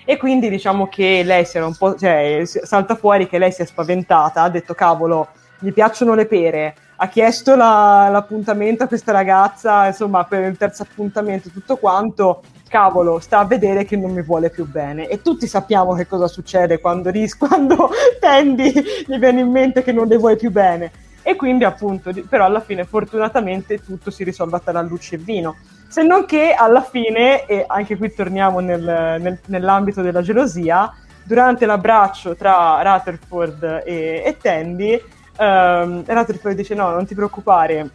[0.04, 3.62] E quindi diciamo che lei si era un po', cioè salta fuori che lei si
[3.62, 5.28] è spaventata, ha detto cavolo,
[5.58, 10.82] gli piacciono le pere, ha chiesto la, l'appuntamento a questa ragazza, insomma, per il terzo
[10.82, 15.08] appuntamento, tutto quanto, cavolo, sta a vedere che non mi vuole più bene.
[15.08, 17.90] E tutti sappiamo che cosa succede quando, ris- quando
[18.20, 18.72] tendi,
[19.06, 20.90] gli viene in mente che non le vuoi più bene.
[21.22, 25.56] E quindi, appunto, però alla fine, fortunatamente, tutto si risolve tra luce e vino.
[25.88, 28.82] Se non che alla fine, e anche qui torniamo nel,
[29.20, 30.92] nel, nell'ambito della gelosia,
[31.24, 35.00] durante l'abbraccio tra Rutherford e, e Tandy,
[35.38, 37.90] um, Rutherford dice: No, non ti preoccupare,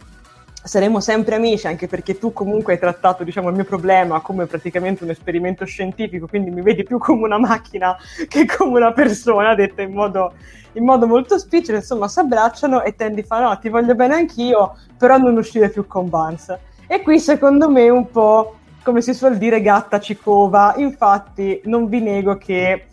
[0.62, 5.04] saremo sempre amici anche perché tu comunque hai trattato diciamo, il mio problema come praticamente
[5.04, 7.96] un esperimento scientifico, quindi mi vedi più come una macchina
[8.28, 10.34] che come una persona, detta in modo,
[10.72, 14.76] in modo molto spicciolo, insomma si abbracciano e Tandy fa no, ti voglio bene anch'io,
[14.98, 16.60] però non uscire più con Vance.
[16.86, 21.88] E qui secondo me un po' come si suol dire gatta ci cova, infatti non
[21.88, 22.86] vi nego che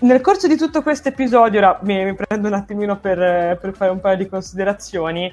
[0.00, 3.90] nel corso di tutto questo episodio, ora mi, mi prendo un attimino per, per fare
[3.90, 5.32] un paio di considerazioni,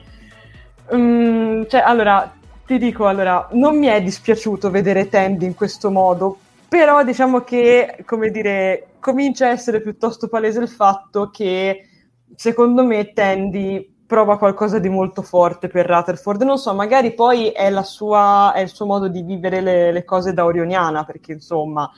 [0.89, 2.31] Um, cioè, allora,
[2.65, 6.37] ti dico, allora, non mi è dispiaciuto vedere Tandy in questo modo,
[6.67, 11.89] però diciamo che, come dire, comincia a essere piuttosto palese il fatto che,
[12.35, 16.41] secondo me, Tandy prova qualcosa di molto forte per Rutherford.
[16.43, 20.33] Non so, magari poi è, sua, è il suo modo di vivere le, le cose
[20.33, 21.91] da orioniana, perché insomma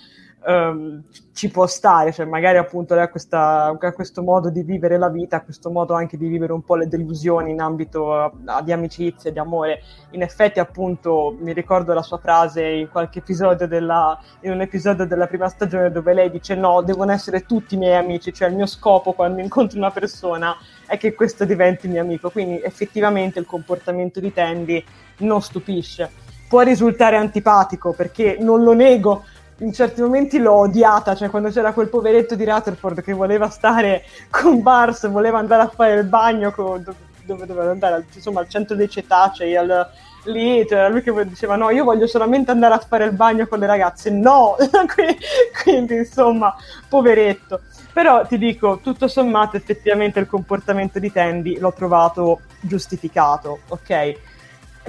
[0.45, 4.97] um, ci può stare, cioè magari appunto lei ha, questa, ha, questo modo di vivere
[4.97, 8.63] la vita, ha questo modo anche di vivere un po' le delusioni in ambito uh,
[8.63, 9.81] di amicizia, di amore.
[10.11, 15.05] In effetti appunto mi ricordo la sua frase in qualche episodio della, in un episodio
[15.05, 18.55] della prima stagione dove lei dice no, devono essere tutti i miei amici, cioè il
[18.55, 23.45] mio scopo quando incontro una persona è che questo diventi mio amico, quindi effettivamente il
[23.45, 24.83] comportamento di Tandy
[25.19, 26.27] non stupisce.
[26.49, 29.23] Può risultare antipatico perché non lo nego,
[29.59, 34.03] in certi momenti l'ho odiata, cioè quando c'era quel poveretto di Rutherford che voleva stare
[34.29, 36.83] con Bars, voleva andare a fare il bagno con,
[37.23, 39.89] dove doveva andare, insomma al centro dei cetacei, al,
[40.25, 43.59] lì c'era lui che diceva no, io voglio solamente andare a fare il bagno con
[43.59, 44.55] le ragazze, no,
[45.63, 46.55] quindi insomma,
[46.87, 47.61] poveretto.
[47.91, 54.15] Però ti dico, tutto sommato effettivamente il comportamento di Tandy l'ho trovato giustificato, ok?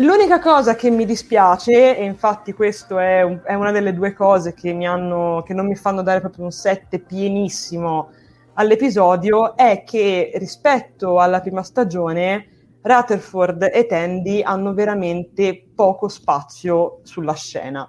[0.01, 4.55] L'unica cosa che mi dispiace, e infatti questo è, un, è una delle due cose
[4.55, 8.11] che, mi hanno, che non mi fanno dare proprio un 7 pienissimo
[8.55, 12.47] all'episodio, è che rispetto alla prima stagione
[12.81, 17.87] Rutherford e Tandy hanno veramente poco spazio sulla scena.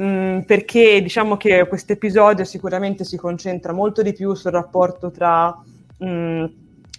[0.00, 5.52] Mm, perché diciamo che questo episodio sicuramente si concentra molto di più sul rapporto tra
[6.04, 6.44] mm,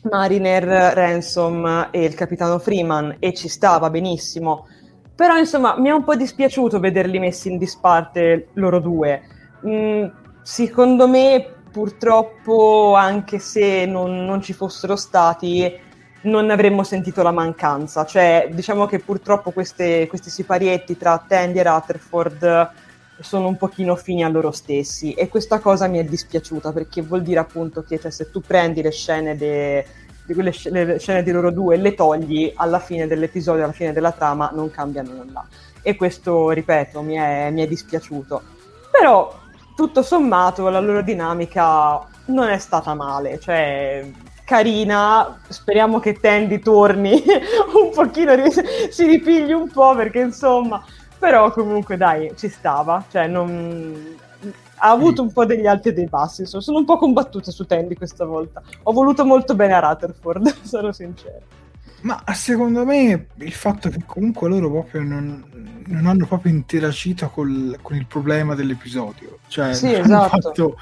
[0.04, 4.68] Mariner, Ransom e il capitano Freeman e ci stava benissimo.
[5.16, 9.22] Però insomma mi è un po' dispiaciuto vederli messi in disparte loro due.
[9.68, 10.06] Mm,
[10.42, 15.90] secondo me purtroppo anche se non, non, ci fossero stati
[16.24, 18.06] non avremmo sentito la mancanza.
[18.06, 22.72] Cioè diciamo che purtroppo queste, questi siparietti tra Tandy e Rutherford
[23.22, 25.14] sono un pochino fini a loro stessi.
[25.14, 28.82] E questa cosa mi è dispiaciuta perché vuol dire appunto che cioè, se tu prendi
[28.82, 29.86] le scene de,
[30.26, 33.74] di quelle scene, le scene di loro due e le togli alla fine dell'episodio, alla
[33.74, 35.48] fine della trama non cambia nulla.
[35.82, 38.42] E questo ripeto mi è, mi è dispiaciuto.
[38.92, 39.40] Però
[39.76, 44.06] tutto sommato la loro dinamica non è stata male, cioè
[44.52, 47.24] carina, speriamo che Tandy torni
[47.82, 48.34] un pochino,
[48.90, 50.84] si ripigli un po' perché insomma,
[51.22, 54.18] però comunque dai, ci stava, cioè non...
[54.78, 57.64] ha avuto un po' degli alti e dei bassi, insomma, sono un po' combattuta su
[57.68, 61.60] Tandy questa volta, ho voluto molto bene a Rutherford, sono sincero.
[62.02, 65.46] Ma secondo me il fatto che comunque loro proprio non,
[65.86, 69.38] non hanno proprio interagito col, con il problema dell'episodio.
[69.46, 70.28] Cioè, sì, hanno esatto.
[70.28, 70.78] fatto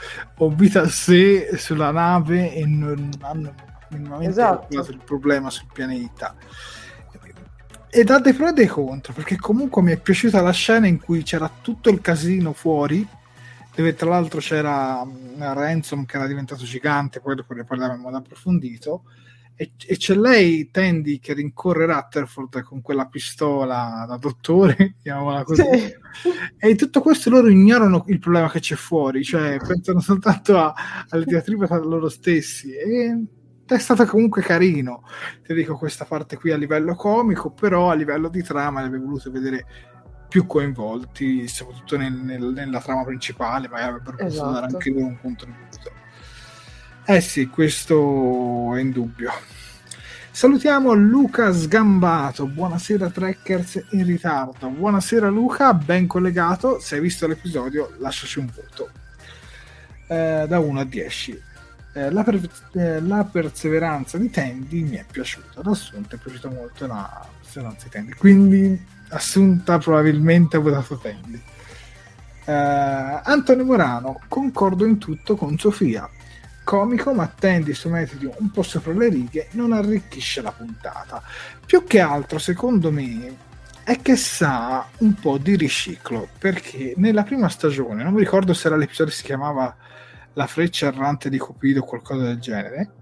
[0.55, 3.53] vita a sé sulla nave e non hanno
[3.89, 4.77] minimamente Esatto.
[4.77, 6.33] il problema sul pianeta.
[7.91, 10.99] E dà dei pro e dei contro, perché comunque mi è piaciuta la scena in
[10.99, 13.05] cui c'era tutto il casino fuori,
[13.75, 18.01] dove tra l'altro c'era mm, Ransom che era diventato gigante, poi dopo ne parliamo in
[18.01, 19.03] modo approfondito,
[19.55, 25.63] e, e c'è lei, Tandy, che rincorre Rutherford con quella pistola da dottore, chiamiamola così,
[25.63, 26.29] Sì.
[26.59, 30.73] e in tutto questo loro ignorano il problema che c'è fuori, cioè pensano soltanto a-
[31.09, 32.71] alle diatribe tra loro stessi.
[32.73, 33.17] E
[33.75, 35.03] è stato comunque carino,
[35.45, 39.01] ti dico questa parte qui a livello comico, però a livello di trama li avrei
[39.01, 39.65] voluto vedere
[40.27, 44.51] più coinvolti, soprattutto nel- nel- nella trama principale, magari avrebbero potuto Esatto.
[44.51, 45.91] dare anche loro un contributo.
[47.05, 49.31] Eh sì, questo è indubbio.
[50.31, 54.69] Salutiamo Luca Sgambato, buonasera Trekkers in ritardo.
[54.69, 58.89] Buonasera Luca, ben collegato, se hai visto l'episodio lasciaci un voto.
[60.07, 61.39] Eh, da 1 a 10.
[61.93, 66.49] Eh, la, per- eh, la perseveranza di Tandy mi è piaciuta, ad Assunta è piaciuta
[66.49, 71.41] molto la perseveranza di Tandy, quindi Assunta probabilmente ha votato Tandy.
[72.45, 72.51] Eh,
[73.23, 76.07] Antonio Morano, concordo in tutto con Sofia,
[76.63, 81.23] comico ma Tandy su metodi un po' sopra le righe non arricchisce la puntata.
[81.65, 83.35] Più che altro, secondo me,
[83.83, 88.67] è che sa un po' di riciclo, perché nella prima stagione, non mi ricordo se
[88.67, 89.75] era l'episodio che si chiamava
[90.33, 92.93] La freccia errante di Cupido o qualcosa del genere,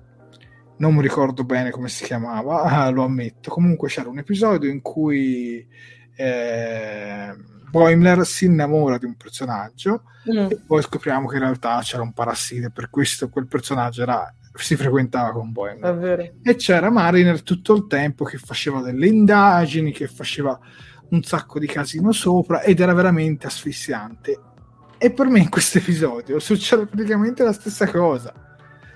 [0.77, 3.49] non mi ricordo bene come si chiamava, ah, lo ammetto.
[3.49, 5.67] Comunque c'era un episodio in cui
[6.15, 7.35] eh,
[7.69, 10.47] Boimler si innamora di un personaggio Mm.
[10.49, 14.75] e poi scopriamo che in realtà c'era un parassite, per questo quel personaggio era- si
[14.75, 15.87] frequentava con vero.
[16.43, 20.59] E c'era Mariner tutto il tempo che faceva delle indagini, che faceva
[21.11, 24.37] un sacco di casino sopra ed era veramente asfissiante.
[24.99, 28.33] E per me in questo episodio succede praticamente la stessa cosa.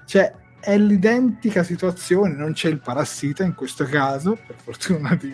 [0.05, 5.33] Cioè, è l'identica situazione, non c'è il parassita in questo caso, per fortuna di,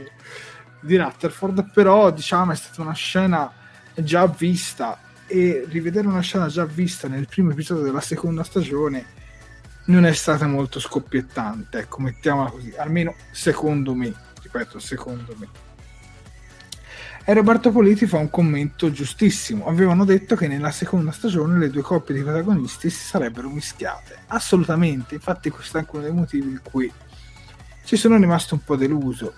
[0.82, 3.52] di Rutherford, però diciamo è stata una scena
[3.94, 9.16] già vista e rivedere una scena già vista nel primo episodio della seconda stagione
[9.86, 15.67] non è stata molto scoppiettante, ecco, mettiamola così, almeno secondo me, ripeto, secondo me.
[17.30, 19.68] E Roberto Politi fa un commento giustissimo.
[19.68, 24.20] Avevano detto che nella seconda stagione le due coppie di protagonisti si sarebbero mischiate.
[24.28, 26.90] Assolutamente, infatti questo è anche uno dei motivi in cui
[27.84, 29.34] ci sono rimasto un po' deluso.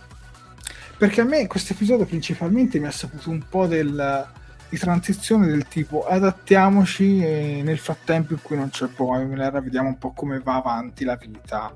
[1.00, 4.28] Perché a me questo episodio principalmente mi ha saputo un po' del,
[4.70, 7.18] di transizione del tipo adattiamoci
[7.64, 11.74] nel frattempo in cui non c'è Boimler vediamo un po' come va avanti la vita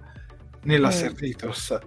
[0.65, 0.91] nella Mm.
[0.91, 1.79] Cerritos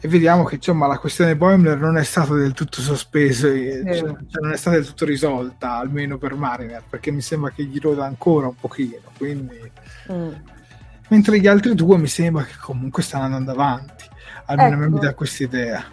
[0.00, 3.98] e vediamo che insomma la questione Boimler non è stata del tutto sospesa e, Sì.
[3.98, 7.64] cioè, cioè, non è stata del tutto risolta almeno per Mariner perché mi sembra che
[7.64, 9.70] gli roda ancora un pochino quindi
[10.10, 10.32] Mm.
[11.08, 14.04] mentre gli altri due mi sembra che comunque stanno andando avanti
[14.46, 14.94] almeno a me Ecco.
[14.94, 15.84] mi dà questa idea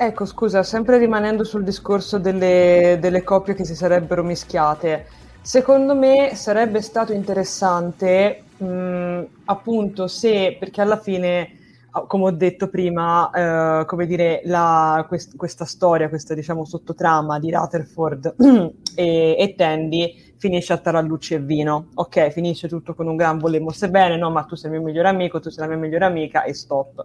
[0.00, 5.06] Ecco, scusa, sempre rimanendo sul discorso delle, delle coppie che si sarebbero mischiate,
[5.40, 11.57] secondo me sarebbe stato interessante, mh, appunto, se, perché alla fine,
[12.06, 17.50] come ho detto prima, eh, come dire, la- quest- questa storia, questa diciamo sottotrama di
[17.50, 18.34] Rutherford
[18.94, 23.70] e, e Tandy finisce a tarallucci e vino, ok, finisce tutto con un gran volemo
[23.90, 26.44] bene, no, ma tu sei il mio migliore amico, tu sei la mia migliore amica
[26.44, 27.04] e stop.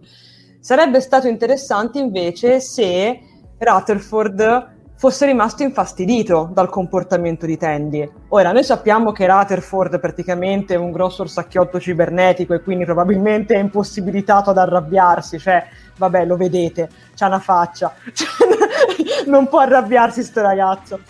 [0.60, 3.20] Sarebbe stato interessante invece se
[3.58, 4.73] Rutherford
[5.04, 8.10] fosse rimasto infastidito dal comportamento di Tandy.
[8.30, 13.58] Ora, noi sappiamo che Rutherford praticamente è un grosso orsacchiotto cibernetico e quindi probabilmente è
[13.58, 17.94] impossibilitato ad arrabbiarsi, cioè, vabbè, lo vedete, c'ha una faccia,
[19.28, 21.02] non può arrabbiarsi sto ragazzo.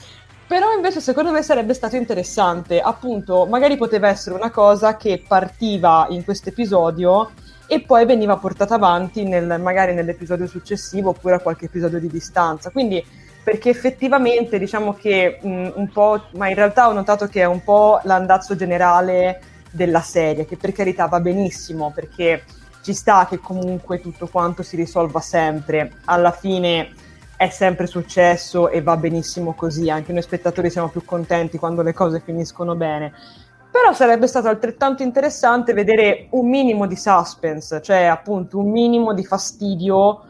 [0.47, 6.07] Però invece secondo me sarebbe stato interessante, appunto, magari poteva essere una cosa che partiva
[6.09, 7.29] in questo episodio
[7.67, 12.71] e poi veniva portata avanti nel- magari nell'episodio successivo oppure a qualche episodio di distanza.
[12.71, 17.45] Quindi perché effettivamente diciamo che mh, un po', ma in realtà ho notato che è
[17.45, 22.43] un po' l'andazzo generale della serie, che per carità va benissimo, perché
[22.83, 25.93] ci sta che comunque tutto quanto si risolva sempre.
[26.05, 26.93] Alla fine
[27.35, 31.93] è sempre successo e va benissimo così, anche noi spettatori siamo più contenti quando le
[31.93, 33.11] cose finiscono bene.
[33.73, 39.25] però sarebbe stato altrettanto interessante vedere un minimo di suspense, cioè appunto un minimo di
[39.25, 40.25] fastidio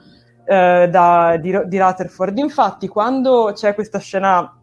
[0.46, 2.38] eh, da, di, di Rutherford.
[2.38, 4.58] Infatti, quando c'è questa scena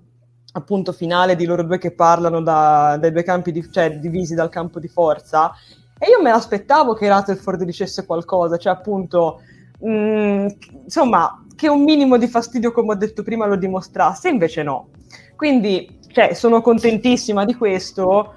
[0.53, 4.49] appunto finale di loro due che parlano da, dai due campi di, cioè divisi dal
[4.49, 5.53] campo di forza,
[5.99, 9.43] e io me l'aspettavo che Rutherford dicesse qualcosa, cioè appunto,
[9.81, 10.47] mh, mm,
[10.85, 14.89] insomma, che un minimo di fastidio, come ho detto prima, lo dimostrasse, invece no.
[15.37, 18.35] Quindi, cioè, sono contentissima di questo,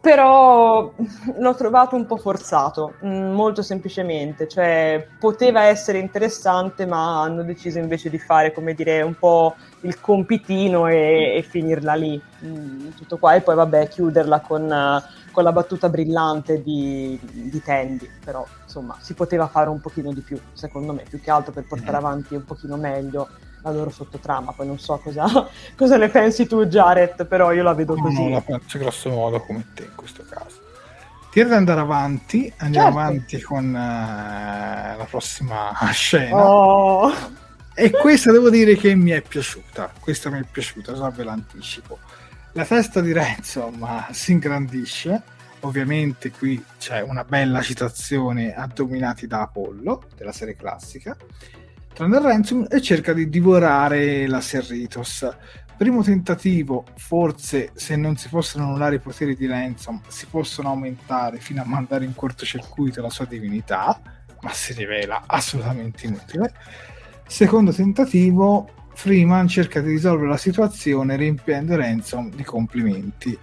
[0.00, 0.92] però
[1.38, 7.78] l'ho trovato un po' forzato, mm, molto semplicemente, cioè poteva essere interessante ma hanno deciso
[7.78, 13.18] invece di fare, come dire, un po' il compitino e, e finirla lì, mm, tutto
[13.18, 13.34] qua.
[13.34, 19.14] E poi vabbè chiuderla con, con la battuta brillante di, di Tandy, però insomma si
[19.14, 22.04] poteva fare un pochino di più, secondo me, più che altro per portare mm.
[22.04, 23.28] avanti un pochino meglio
[23.70, 24.52] la loro sottotrama.
[24.52, 25.26] Poi non so cosa,
[25.76, 28.22] cosa ne pensi tu, Jared, però io la vedo così.
[28.22, 30.66] No, la penso grosso modo come te in questo caso.
[31.32, 33.00] Direi di andare avanti, andiamo certo.
[33.00, 36.36] avanti con uh, la prossima scena.
[36.36, 37.12] Oh.
[37.74, 39.92] E questa devo dire che mi è piaciuta.
[40.00, 41.98] Questa mi è piaciuta, già ve l'anticipo.
[42.52, 45.22] La testa di Ransom si ingrandisce.
[45.60, 51.16] Ovviamente qui c'è una bella citazione a Dominati da Apollo della serie classica
[51.98, 55.28] Tranne Ransom e cerca di divorare la Serritos.
[55.76, 61.38] Primo tentativo, forse se non si possono annullare i poteri di Ransom, si possono aumentare
[61.38, 64.00] fino a mandare in cortocircuito la sua divinità,
[64.42, 66.52] ma si rivela assolutamente inutile.
[67.26, 73.36] Secondo tentativo, Freeman cerca di risolvere la situazione riempiendo Ransom di complimenti.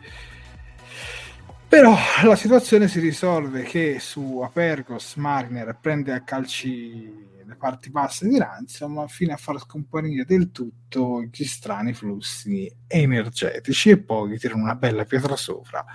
[1.67, 1.93] Però
[2.23, 8.37] la situazione si risolve che su Apergos Mariner prende a calci le parti basse di
[8.37, 14.63] Ransom fino a far scomparire del tutto gli strani flussi energetici e poi gli tirano
[14.63, 15.85] una bella pietra sopra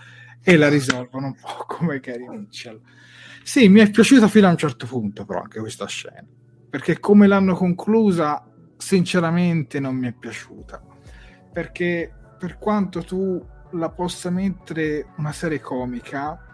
[0.42, 2.80] e la risolvono un po' come Gary Mitchell.
[3.42, 6.26] Sì, mi è piaciuta fino a un certo punto però anche questa scena,
[6.68, 8.44] perché come l'hanno conclusa
[8.76, 10.82] sinceramente non mi è piaciuta,
[11.52, 16.49] perché per quanto tu la possa mettere una serie comica,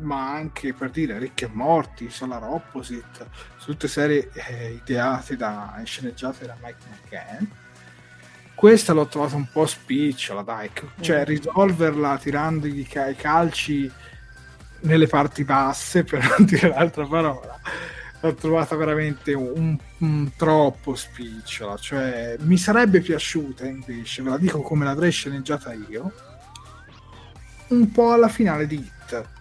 [0.00, 3.28] ma anche per dire Ricchi e Morti, Solar Opposite,
[3.64, 7.44] tutte serie eh, ideate da, e sceneggiate da Mike McCann.
[8.54, 10.70] Questa l'ho trovata un po' spicciola, dai,
[11.00, 11.24] cioè mm.
[11.24, 13.90] risolverla tirandogli i calci
[14.80, 17.60] nelle parti basse, per non dire l'altra parola,
[18.20, 24.62] l'ho trovata veramente un, un troppo spicciola, cioè mi sarebbe piaciuta invece, ve la dico
[24.62, 26.12] come l'avrei sceneggiata io,
[27.68, 29.34] un po' alla finale di Hit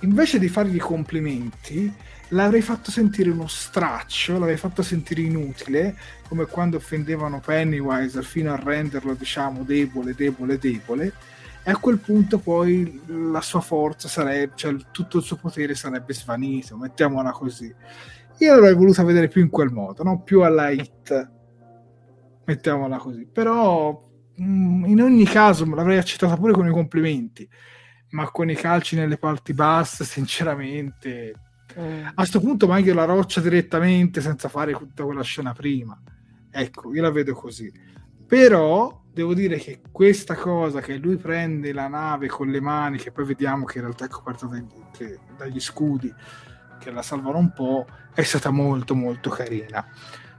[0.00, 1.92] invece di fargli complimenti,
[2.28, 5.96] l'avrei fatto sentire uno straccio, l'avrei fatto sentire inutile,
[6.28, 11.12] come quando offendevano Pennywise fino a renderlo, diciamo, debole, debole, debole.
[11.64, 16.14] E a quel punto poi la sua forza sarebbe, cioè tutto il suo potere sarebbe
[16.14, 17.74] svanito, mettiamola così.
[18.38, 20.22] Io l'avrei voluta vedere più in quel modo, no?
[20.22, 21.30] più alla hit,
[22.44, 23.26] mettiamola così.
[23.30, 24.02] Però
[24.40, 27.48] mm, in ogni caso l'avrei accettata pure con i complimenti
[28.10, 31.34] ma con i calci nelle parti basse, sinceramente.
[31.78, 32.06] Mm.
[32.06, 36.00] A questo punto manchi la roccia direttamente senza fare tutta quella scena prima.
[36.50, 37.70] Ecco, io la vedo così.
[38.26, 43.10] Però devo dire che questa cosa che lui prende la nave con le mani, che
[43.10, 44.66] poi vediamo che in realtà è coperta dagli,
[45.36, 46.12] dagli scudi
[46.78, 49.86] che la salvano un po', è stata molto molto carina.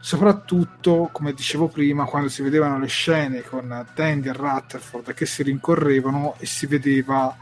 [0.02, 5.44] Soprattutto, come dicevo prima, quando si vedevano le scene con Tandy e Rutherford che si
[5.44, 7.36] rincorrevano e si vedeva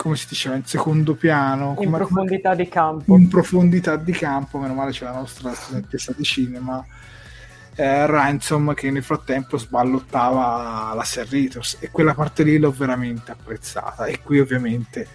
[0.00, 1.76] come si diceva, in secondo piano.
[1.78, 3.14] In profondità di campo.
[3.18, 6.82] In profondità di campo, meno male c'è la nostra studentessa di cinema,
[7.74, 14.06] eh, Ransom, che nel frattempo sballottava la Serritos e quella parte lì l'ho veramente apprezzata.
[14.06, 15.06] E qui ovviamente,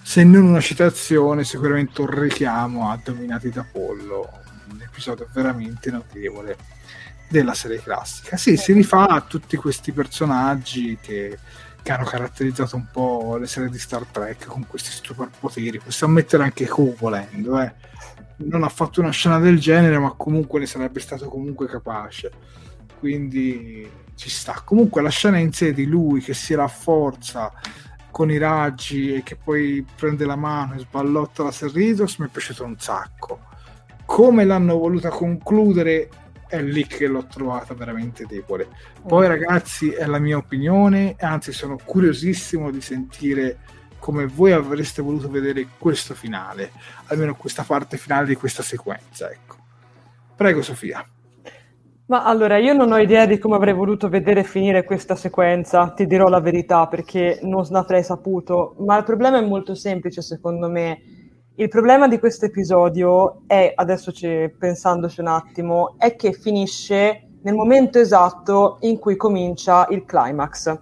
[0.00, 4.30] se non una citazione, sicuramente un richiamo a Dominati da Pollo,
[4.70, 6.56] un episodio veramente notevole
[7.26, 8.36] della serie classica.
[8.36, 11.36] Sì, si rifà a tutti questi personaggi che
[11.82, 15.80] che hanno caratterizzato un po' le serie di Star Trek con questi superpoteri.
[15.80, 17.72] Possiamo mettere anche Q volendo, eh.
[18.36, 22.30] Non ha fatto una scena del genere, ma comunque ne sarebbe stato comunque capace.
[22.98, 24.62] Quindi ci sta.
[24.64, 27.52] Comunque la scena in sé di lui che si rafforza
[28.10, 32.28] con i raggi e che poi prende la mano e sballotta la Serritos mi è
[32.28, 33.40] piaciuto un sacco.
[34.04, 36.10] Come l'hanno voluta concludere
[36.52, 38.68] è lì che l'ho trovata veramente debole.
[39.06, 39.30] Poi, mm.
[39.30, 43.58] ragazzi, è la mia opinione, anzi, sono curiosissimo di sentire
[43.98, 46.72] come voi avreste voluto vedere questo finale,
[47.06, 49.30] almeno questa parte finale di questa sequenza.
[49.30, 49.56] Ecco.
[50.36, 51.02] Prego, Sofia.
[52.06, 56.06] Ma allora, io non ho idea di come avrei voluto vedere finire questa sequenza, ti
[56.06, 61.21] dirò la verità, perché non avrei saputo, ma il problema è molto semplice secondo me.
[61.56, 64.10] Il problema di questo episodio è, adesso
[64.58, 70.74] pensandoci un attimo, è che finisce nel momento esatto in cui comincia il climax.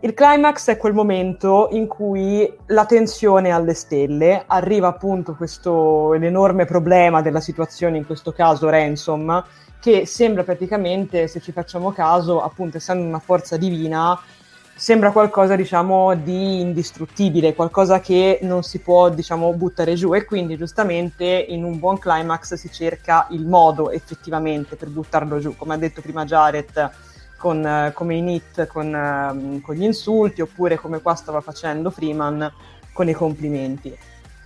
[0.00, 6.12] Il climax è quel momento in cui la tensione è alle stelle, arriva appunto questo
[6.12, 9.42] l'enorme problema della situazione, in questo caso Ransom,
[9.80, 14.18] che sembra praticamente, se ci facciamo caso, appunto essendo una forza divina,
[14.78, 20.58] sembra qualcosa diciamo di indistruttibile, qualcosa che non si può diciamo buttare giù e quindi
[20.58, 25.78] giustamente in un buon climax si cerca il modo effettivamente per buttarlo giù, come ha
[25.78, 26.90] detto prima Jared
[27.38, 32.52] con, come in It con, ehm, con gli insulti oppure come qua stava facendo Freeman
[32.92, 33.96] con i complimenti.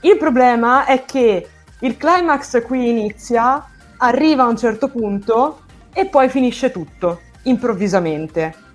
[0.02, 1.48] Il problema è che
[1.80, 5.62] il climax qui inizia arriva a un certo punto
[5.92, 8.68] e poi finisce tutto, improvvisamente.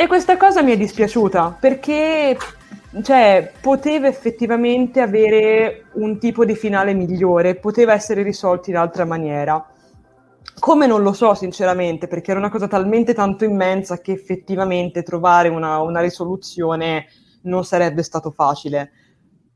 [0.00, 2.34] E questa cosa mi è dispiaciuta perché
[3.02, 9.62] cioè, poteva effettivamente avere un tipo di finale migliore, poteva essere risolto in altra maniera.
[10.58, 15.50] Come non lo so sinceramente, perché era una cosa talmente tanto immensa che effettivamente trovare
[15.50, 17.04] una, una risoluzione
[17.42, 18.92] non sarebbe stato facile.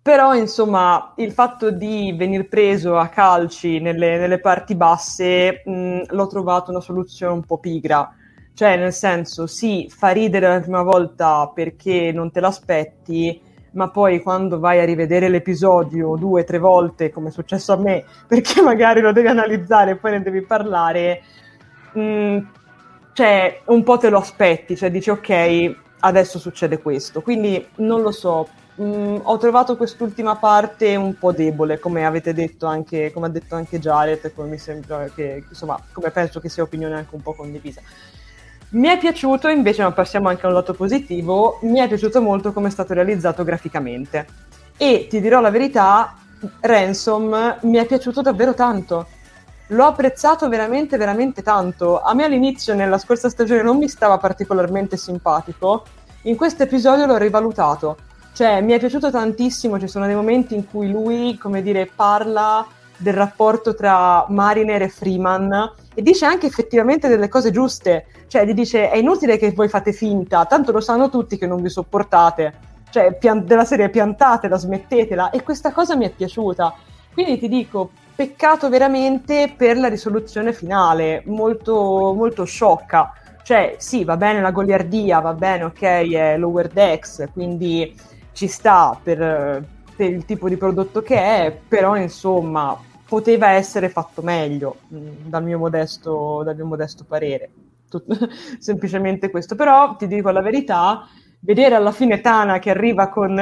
[0.03, 6.27] Però, insomma, il fatto di venir preso a calci nelle, nelle parti basse mh, l'ho
[6.27, 8.15] trovato una soluzione un po' pigra.
[8.55, 13.41] Cioè, nel senso, sì, fa ridere la prima volta perché non te l'aspetti,
[13.73, 17.77] ma poi quando vai a rivedere l'episodio due o tre volte, come è successo a
[17.77, 21.23] me, perché magari lo devi analizzare e poi ne devi parlare,
[21.93, 22.39] mh,
[23.13, 27.23] cioè, un po' te lo aspetti, cioè dici ok, adesso succede questo.
[27.23, 28.49] Quindi non lo so,
[28.83, 33.55] Mm, ho trovato quest'ultima parte un po' debole, come avete detto anche, come ha detto
[33.55, 37.35] anche Jared, come mi sembra che, insomma, come penso che sia opinione anche un po'
[37.35, 37.81] condivisa.
[38.75, 42.53] Mi è piaciuto invece, ma passiamo anche a un lato positivo, mi è piaciuto molto
[42.53, 44.27] come è stato realizzato graficamente.
[44.77, 46.17] E ti dirò la verità,
[46.61, 49.07] Ransom mi è piaciuto davvero tanto.
[49.69, 52.01] L'ho apprezzato veramente, veramente tanto.
[52.01, 55.85] A me all'inizio, nella scorsa stagione, non mi stava particolarmente simpatico.
[56.23, 57.97] In questo episodio l'ho rivalutato
[58.35, 62.67] cioè, mi è piaciuto tantissimo, ci sono dei momenti in cui lui, come dire, parla
[62.97, 68.07] del rapporto tra Mariner e Freeman e dice anche effettivamente delle cose giuste.
[68.27, 71.63] Cioè, gli dice, è inutile che voi fate finta, tanto lo sanno tutti che non
[71.63, 72.73] vi sopportate.
[72.91, 75.31] Cioè, pian- della serie piantatela, smettetela.
[75.31, 76.75] E questa cosa mi è piaciuta.
[77.13, 83.13] Quindi ti dico, peccato veramente per la risoluzione finale, molto, molto sciocca.
[83.43, 87.95] Cioè, sì, va bene la goliardia, va bene, ok, è lower decks, quindi
[88.33, 89.63] ci sta per,
[89.97, 95.45] per, il tipo di prodotto che è, però insomma poteva essere fatto meglio mm, dal
[95.45, 97.51] mio modesto, dal mio modesto parere.
[97.89, 98.29] Tut-
[98.59, 99.55] semplicemente questo.
[99.55, 101.07] Però ti dico la verità,
[101.41, 103.41] vedere alla fine Tana che arriva con,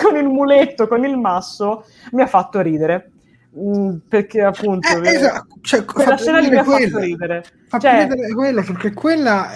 [0.00, 3.12] con il muletto, con il masso, mi ha fatto ridere.
[3.58, 5.56] Mm, perché appunto eh, esatto.
[5.60, 7.44] cioè, quella scena lì mi ha fatto ridere.
[7.66, 9.50] Fa cioè, quella perché quella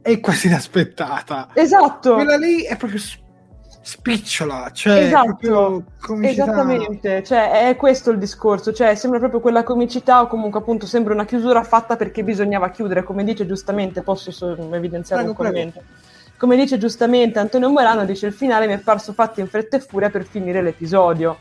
[0.00, 1.48] è quasi inaspettata.
[1.52, 2.14] Esatto.
[2.14, 2.98] Quella lì è proprio
[3.84, 5.84] spicciola, cioè esatto,
[6.22, 11.12] esattamente, cioè, è questo il discorso, cioè sembra proprio quella comicità o comunque appunto sembra
[11.12, 15.82] una chiusura fatta perché bisognava chiudere, come dice giustamente, posso so- evidenziare prego, un commento.
[16.38, 19.80] Come dice giustamente Antonio Morano, dice il finale mi è parso fatto in fretta e
[19.80, 21.36] furia per finire l'episodio.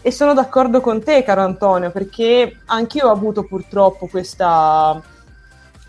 [0.00, 5.02] E sono d'accordo con te, caro Antonio, perché anch'io ho avuto purtroppo questa,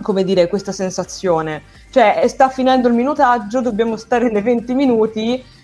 [0.02, 1.62] come dire, questa sensazione.
[1.92, 5.58] Cioè, sta finendo il minutaggio, dobbiamo stare nei 20 minuti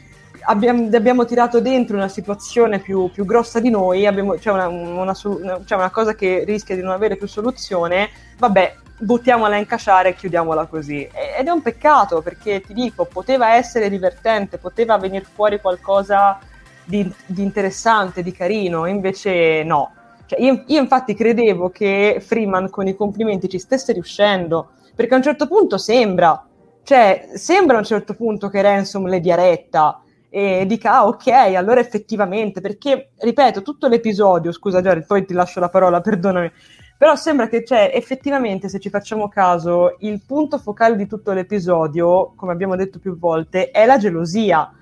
[0.46, 4.04] abbiamo, abbiamo, tirato dentro una situazione più, più grossa di noi,
[4.40, 9.58] c'è, una, una, c'è, una, cosa che rischia di non avere più soluzione, vabbè, buttiamola
[9.58, 11.08] in cacciare e chiudiamola così.
[11.38, 16.40] Ed è un peccato perché ti dico, poteva essere divertente, poteva venire fuori qualcosa
[16.84, 19.92] di, di interessante, di carino, invece no.
[20.28, 25.18] Cioè, io, io infatti credevo che Freeman con i complimenti ci stesse riuscendo, perché a
[25.18, 26.48] un certo punto sembra,
[26.84, 30.00] cioè sembra a un certo punto che Ransom le dia retta,
[30.36, 35.62] e dica, ah ok, allora effettivamente, perché, ripeto, tutto l'episodio, scusa Jared, poi ti lascio
[35.62, 36.52] la parola, perdonami,
[36.98, 42.34] però sembra che c'è effettivamente, se ci facciamo caso, il punto focale di tutto l'episodio,
[42.36, 44.74] come abbiamo detto più volte, è la gelosia.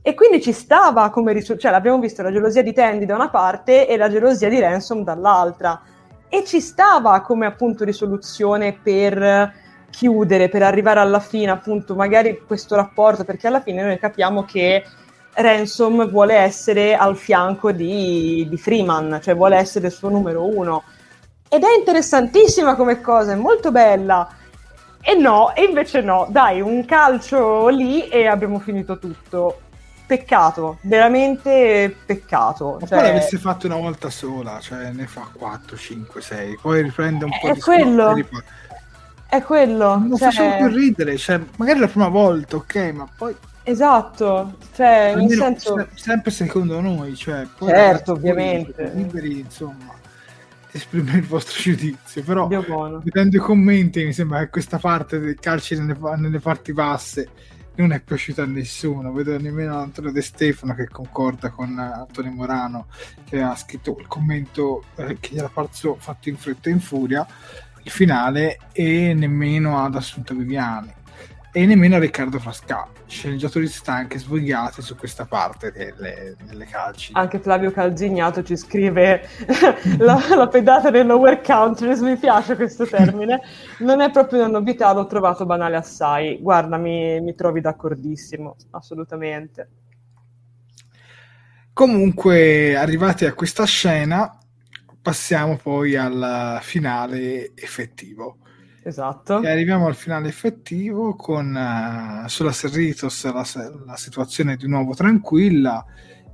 [0.00, 3.28] E quindi ci stava come risoluzione, cioè l'abbiamo visto la gelosia di Tandy da una
[3.28, 5.82] parte e la gelosia di Ransom dall'altra.
[6.28, 9.52] E ci stava come appunto risoluzione per
[9.92, 14.82] chiudere, per arrivare alla fine, appunto, magari questo rapporto, perché alla fine noi capiamo che
[15.34, 20.82] Ransom vuole essere al fianco di, di Freeman, cioè vuole essere il suo numero uno.
[21.48, 24.28] ed è interessantissima come cosa, è molto bella.
[25.04, 29.60] E no, e invece no, dai, un calcio lì e abbiamo finito tutto.
[30.06, 32.76] Peccato, veramente peccato.
[32.80, 32.98] Ma cioè...
[32.98, 37.30] poi l'avesse fatto una volta sola, cioè ne fa 4, 5, 6, poi riprende un
[37.40, 38.12] po' È di quello.
[38.12, 38.71] riparte.
[39.32, 39.96] È quello.
[39.96, 45.14] Non cioè, facciamo più ridere, cioè, magari la prima volta, ok, ma poi Esatto, cioè,
[45.16, 45.78] nel senso...
[45.78, 48.90] se- sempre secondo noi, cioè, poi Certo, ovviamente.
[48.92, 49.94] liberi, insomma,
[50.70, 55.78] esprimere il vostro giudizio, però vedendo i commenti mi sembra che questa parte dei calci
[55.78, 57.30] nelle, nelle parti basse
[57.76, 62.86] non è piaciuta a nessuno, vedo nemmeno Antonio De Stefano che concorda con Antonio Morano
[63.24, 66.80] che ha scritto il commento eh, che gli era parso fatto in fretta e in
[66.80, 67.26] furia
[67.82, 70.92] il finale e nemmeno ad Assunta Viviani
[71.52, 77.12] e nemmeno a Riccardo Frasca sceneggiatori stanchi e svogliati su questa parte delle, delle calci
[77.14, 79.28] Anche Flavio Calzignato ci scrive
[79.98, 83.40] la, la pedata dei lower countries, mi piace questo termine.
[83.82, 86.38] Non è proprio una novità, l'ho trovato banale assai.
[86.40, 89.68] Guarda, mi, mi trovi d'accordissimo, assolutamente.
[91.72, 94.38] Comunque, arrivati a questa scena,
[95.02, 98.38] passiamo poi al finale effettivo.
[98.84, 99.42] Esatto.
[99.42, 103.46] E arriviamo al finale effettivo con eh, sulla Serritos la,
[103.86, 105.84] la situazione di nuovo tranquilla.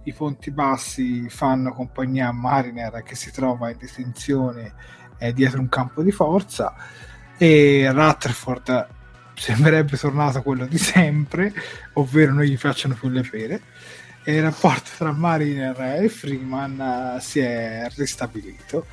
[0.04, 4.74] I ponti bassi fanno compagnia a Mariner che si trova in detenzione
[5.18, 6.74] eh, dietro un campo di forza
[7.36, 8.88] e Rutherford
[9.34, 11.52] sembrerebbe tornato quello di sempre,
[11.94, 13.62] ovvero non gli piacciono più le pere.
[14.28, 18.84] E il rapporto tra Mariner e Freeman eh, si è ristabilito.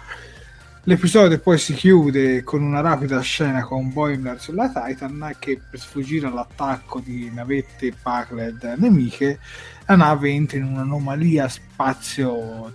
[0.84, 6.28] L'episodio poi si chiude con una rapida scena con Boimler sulla Titan che per sfuggire
[6.28, 9.40] all'attacco di navette Pakled nemiche
[9.88, 12.74] la nave entra in un'anomalia spazio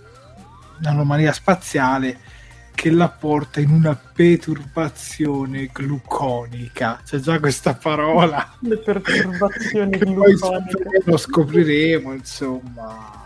[0.77, 2.19] un'anomalia spaziale
[2.73, 7.01] che la porta in una perturbazione gluconica.
[7.03, 8.55] C'è già questa parola.
[8.61, 11.01] Le perturbazioni gluconiche.
[11.05, 13.19] lo scopriremo insomma.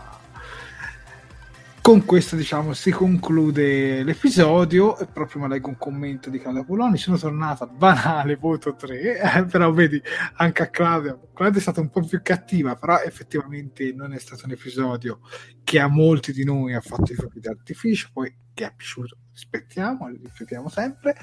[1.80, 4.98] Con questo diciamo si conclude l'episodio.
[4.98, 9.44] E proprio mi leggo un commento di Claudia Poloni sono tornata banale voto 3 eh,
[9.44, 10.02] però vedi
[10.34, 14.46] anche a Claudia Claudia è stata un po' più cattiva però effettivamente non è stato
[14.46, 15.20] un episodio
[15.62, 20.08] che a molti di noi ha fatto i fuochi d'artificio poi che è piaciuto rispettiamo
[20.08, 21.14] li ripetiamo sempre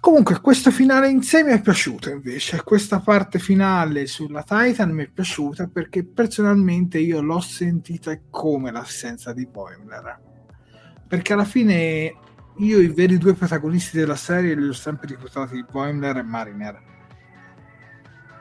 [0.00, 2.62] Comunque, questo finale in sé mi è piaciuto invece.
[2.62, 9.32] Questa parte finale sulla Titan mi è piaciuta perché personalmente io l'ho sentita come l'assenza
[9.32, 10.20] di Boimler.
[11.08, 12.14] Perché alla fine
[12.58, 16.82] io i veri due protagonisti della serie li ho sempre ricordati Boimler e Mariner.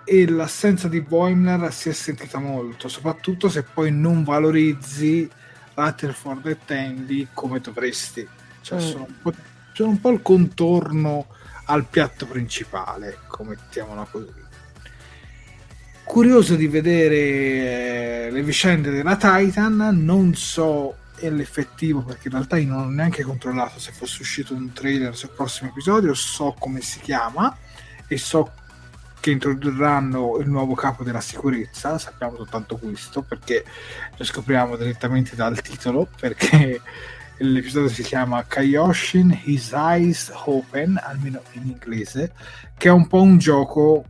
[0.04, 5.30] E l'assenza di Boimler si è sentita molto, soprattutto se poi non valorizzi
[5.74, 8.28] Rutherford e Tandy come dovresti.
[8.62, 8.82] Cioè, Mm.
[8.82, 9.34] sono, un po',
[9.74, 11.28] sono un po' il contorno
[11.66, 14.42] al piatto principale, ecco, mettiamola così.
[16.04, 22.68] Curioso di vedere eh, le vicende della Titan, non so l'effettivo perché in realtà io
[22.68, 27.00] non ho neanche controllato se fosse uscito un trailer sul prossimo episodio, so come si
[27.00, 27.56] chiama
[28.08, 28.52] e so
[29.24, 33.64] che introdurranno il nuovo capo della sicurezza, sappiamo soltanto questo perché
[34.18, 36.82] lo scopriamo direttamente dal titolo perché
[37.40, 42.34] l'episodio si chiama Kaioshin His Eyes Open, almeno in inglese,
[42.78, 44.04] che è un po' un gioco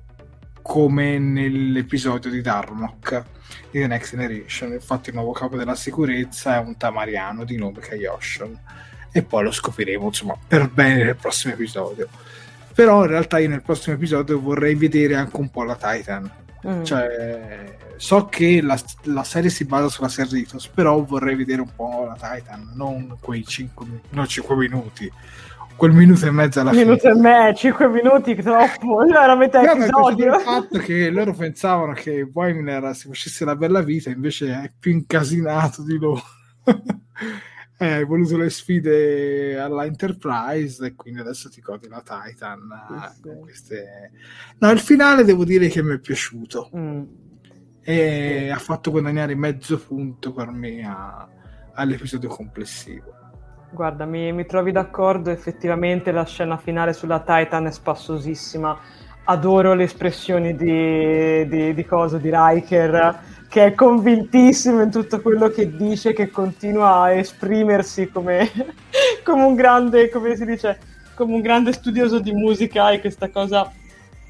[0.63, 3.23] come nell'episodio di Darmok
[3.69, 4.71] di The Next Generation.
[4.71, 8.59] Infatti il nuovo capo della sicurezza è un tamariano di nome Kaioshin
[9.11, 12.09] e poi lo scopriremo insomma per bene nel prossimo episodio.
[12.73, 16.31] Però in realtà io nel prossimo episodio vorrei vedere anche un po' la Titan.
[16.67, 16.83] Mm.
[16.83, 22.05] Cioè, so che la, la serie si basa sulla Serritos, però vorrei vedere un po'
[22.07, 25.11] la Titan, non quei 5 no, 5 minuti,
[25.75, 27.13] quel minuto e mezzo alla minuto fine.
[27.13, 29.03] e me, 5 minuti, troppo.
[29.03, 30.35] Mi è episodio.
[30.35, 34.91] il fatto che loro pensavano che Boimler si facesse la bella vita, invece è più
[34.91, 36.23] incasinato di loro.
[37.83, 42.61] Eh, hai voluto le sfide alla Enterprise e quindi adesso ti godi la Titan.
[42.71, 43.41] eh, Sì, con sì.
[43.41, 44.11] queste...
[44.59, 47.03] No, il finale devo dire che mi è piaciuto Mm.
[47.81, 51.27] e ha fatto guadagnare mezzo punto per me a-
[51.73, 53.13] all'episodio complessivo.
[53.69, 58.77] Guarda, mi, mi trovi d'accordo, effettivamente la scena finale sulla Titan è spassosissima.
[59.25, 63.19] Adoro le espressioni di, di, di cosa, di Riker,
[63.53, 68.49] che è convintissimo in tutto quello che dice, che continua a esprimersi come,
[69.23, 70.79] come un grande, come si dice,
[71.13, 73.71] come un grande studioso di musica e questa cosa...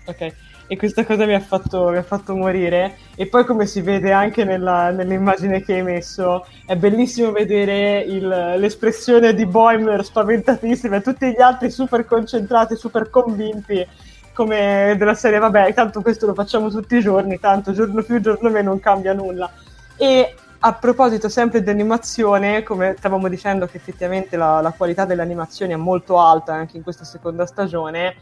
[0.05, 0.33] Ok.
[0.67, 2.97] e questa cosa mi ha fatto, mi ha fatto morire.
[3.15, 8.27] E poi come si vede anche nella, nell'immagine che hai messo, è bellissimo vedere il,
[8.27, 13.87] l'espressione di Boimler spaventatissima e tutti gli altri super concentrati, super convinti
[14.33, 18.49] come della serie, vabbè, tanto questo lo facciamo tutti i giorni, tanto giorno più, giorno
[18.49, 19.51] meno non cambia nulla.
[19.97, 25.21] E a proposito sempre di animazione, come stavamo dicendo che effettivamente la, la qualità delle
[25.21, 28.15] animazioni è molto alta anche in questa seconda stagione,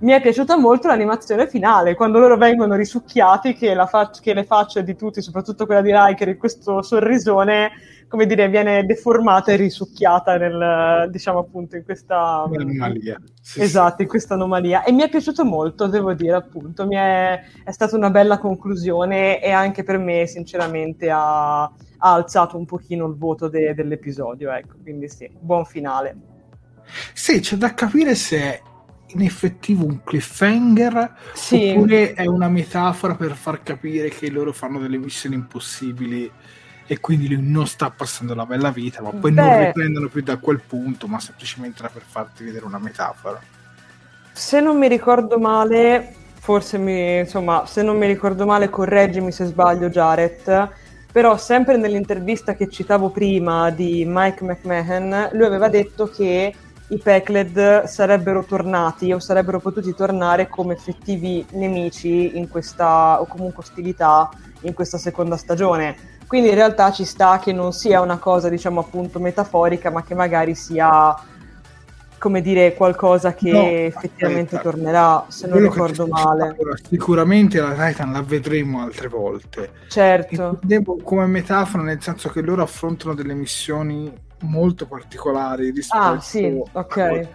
[0.00, 4.84] mi è piaciuta molto l'animazione finale, quando loro vengono risucchiati, che, fac- che le facce
[4.84, 7.70] di tutti, soprattutto quella di Riker, in questo sorrisone,
[8.08, 12.42] come dire, viene deformata e risucchiata nel, diciamo appunto, in questa...
[12.42, 13.20] Anomalia.
[13.40, 14.02] Sì, esatto, sì.
[14.02, 14.84] in questa anomalia.
[14.84, 19.42] E mi è piaciuto molto, devo dire, appunto, mi è, è stata una bella conclusione
[19.42, 24.76] e anche per me, sinceramente, ha, ha alzato un pochino il voto de- dell'episodio, ecco,
[24.82, 26.16] quindi sì, buon finale.
[27.12, 28.62] Sì, c'è da capire se
[29.08, 31.70] in effettivo un cliffhanger sì.
[31.70, 36.30] oppure è una metafora per far capire che loro fanno delle missioni impossibili
[36.86, 39.40] e quindi lui non sta passando la bella vita ma poi Beh.
[39.42, 43.40] non riprendono più da quel punto ma semplicemente era per farti vedere una metafora
[44.32, 49.46] se non mi ricordo male forse mi insomma se non mi ricordo male correggimi se
[49.46, 50.70] sbaglio Jared
[51.10, 56.54] però sempre nell'intervista che citavo prima di Mike McMahon lui aveva detto che
[56.88, 63.64] i Pecled sarebbero tornati o sarebbero potuti tornare come effettivi nemici in questa, o comunque
[63.64, 64.30] ostilità
[64.60, 66.14] in questa seconda stagione.
[66.26, 70.14] Quindi in realtà ci sta che non sia una cosa, diciamo appunto, metaforica, ma che
[70.14, 71.14] magari sia,
[72.18, 74.70] come dire, qualcosa che no, effettivamente aspetta.
[74.70, 76.56] tornerà, se non ricordo male.
[76.58, 79.70] Allora, sicuramente la Titan la vedremo altre volte.
[79.88, 80.58] Certo.
[81.04, 87.28] come metafora, nel senso che loro affrontano delle missioni molto particolari rispetto ah, sì, ok.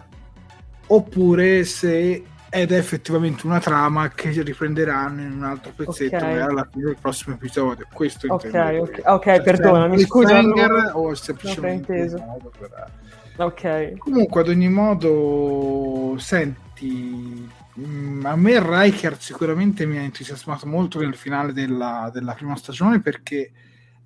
[0.87, 6.37] Oppure se ed è effettivamente una trama che riprenderanno in un altro pezzetto okay.
[6.37, 7.87] alla fine del prossimo episodio.
[7.93, 10.41] Questo Ok, ok, okay cioè, perdona, mi scusa.
[10.41, 10.91] Non...
[10.93, 12.11] O semplicemente
[12.59, 12.91] per...
[13.37, 13.97] Ok.
[13.99, 17.49] Comunque, ad ogni modo, senti,
[17.79, 22.99] mm, a me Riker sicuramente mi ha entusiasmato molto nel finale della, della prima stagione
[22.99, 23.53] perché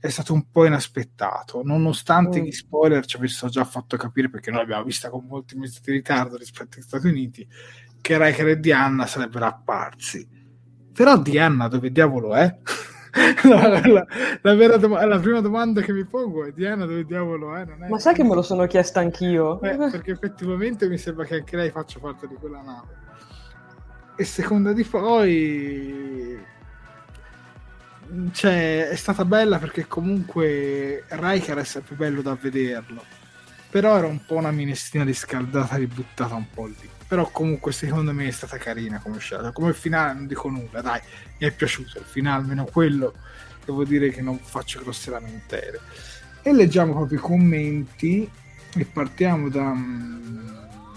[0.05, 2.43] è stato un po' inaspettato, nonostante mm.
[2.43, 5.91] gli spoiler ci avessero già fatto capire, perché noi l'abbiamo vista con molti mesi di
[5.93, 7.47] ritardo rispetto agli Stati Uniti,
[8.05, 10.27] che Riker e Diana sarebbero apparsi.
[10.93, 12.55] Però Diana dove diavolo è?
[13.49, 14.05] la, la,
[14.43, 17.65] la, dom- la, prima domanda che mi pongo è Diana dove diavolo è?
[17.89, 19.59] Ma sai che me lo sono chiesto anch'io?
[19.59, 23.03] Eh, perché effettivamente mi sembra che anche lei faccia parte di quella nave.
[24.17, 26.39] E seconda di poi
[28.33, 33.03] cioè, è stata bella perché comunque Riker è sempre bello da vederlo.
[33.71, 36.94] Però era un po' una minestina riscaldata ributtata un po' lì.
[37.15, 39.53] Però comunque secondo me è stata carina come scelta.
[39.53, 40.99] Come finale non dico nulla, dai,
[41.39, 43.13] mi è piaciuto il finale, almeno quello
[43.63, 45.79] devo dire che non faccio grosse lamentele.
[46.41, 48.29] E leggiamo proprio i commenti
[48.75, 49.63] e partiamo da...
[49.63, 50.47] Mm,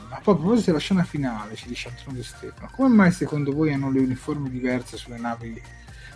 [0.09, 4.01] a proposito della scena finale, ci dice Antonio Stefano, come mai secondo voi hanno le
[4.01, 5.63] uniformi diverse sulle navi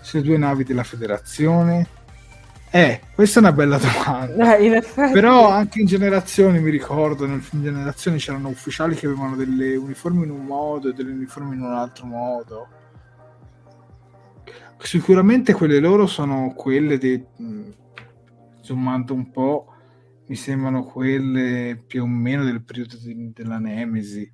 [0.01, 1.87] sulle due navi della federazione?
[2.75, 4.57] Eh, questa è una bella domanda.
[4.57, 9.77] Eh, Però anche in generazioni, mi ricordo, nel film Generazioni c'erano ufficiali che avevano delle
[9.77, 12.69] uniformi in un modo e delle uniformi in un altro modo.
[14.79, 17.23] Sicuramente quelle loro sono quelle dei...
[18.63, 19.67] zoomando un po',
[20.29, 24.33] mi sembrano quelle più o meno del periodo di, della Nemesi,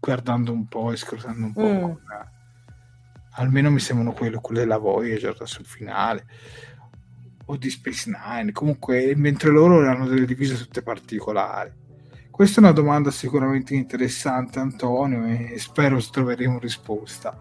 [0.00, 1.88] guardando un po' e scrutando un po'.
[1.88, 2.36] Mm
[3.38, 6.26] almeno mi sembrano quelle, quelle della Voyager sul finale
[7.50, 11.70] o di Space Nine comunque mentre loro hanno delle divise tutte particolari.
[12.30, 17.36] Questa è una domanda sicuramente interessante Antonio e spero troveremo risposta.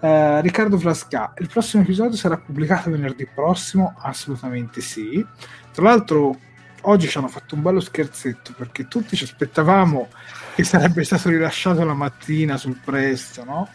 [0.00, 3.94] Uh, Riccardo Flasca il prossimo episodio sarà pubblicato venerdì prossimo?
[3.98, 5.24] Assolutamente sì.
[5.72, 6.38] Tra l'altro
[6.82, 10.08] oggi ci hanno fatto un bello scherzetto perché tutti ci aspettavamo
[10.54, 13.68] che sarebbe stato rilasciato la mattina sul presto no?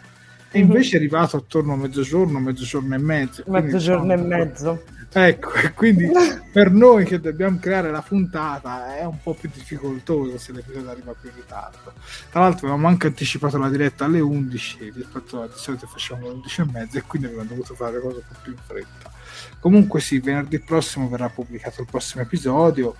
[0.50, 3.42] E invece è arrivato attorno a mezzogiorno, mezzogiorno e mezzo.
[3.46, 4.82] Mezzogiorno e mezzo.
[5.12, 6.10] Ecco, quindi
[6.52, 11.14] per noi che dobbiamo creare la puntata è un po' più difficoltoso se l'episodio arriva
[11.18, 11.92] più in ritardo.
[12.30, 16.34] Tra l'altro avevamo anche anticipato la diretta alle 11 rispetto a di solito facciamo alle
[16.34, 19.10] 11 e mezza e quindi abbiamo dovuto fare le cose un po' più in fretta.
[19.58, 22.94] Comunque sì, venerdì prossimo verrà pubblicato il prossimo episodio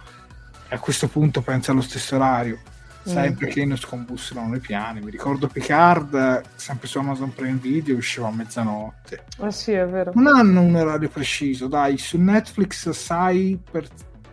[0.69, 2.59] e a questo punto penso allo stesso orario
[3.07, 3.51] sempre mm.
[3.51, 5.01] che non scombussolano i piani.
[5.01, 9.25] Mi ricordo Picard, sempre su Amazon Prime Video, usciva a mezzanotte.
[9.39, 10.13] Ah sì, è vero.
[10.15, 13.89] Non hanno un orario preciso, dai, su Netflix sai per,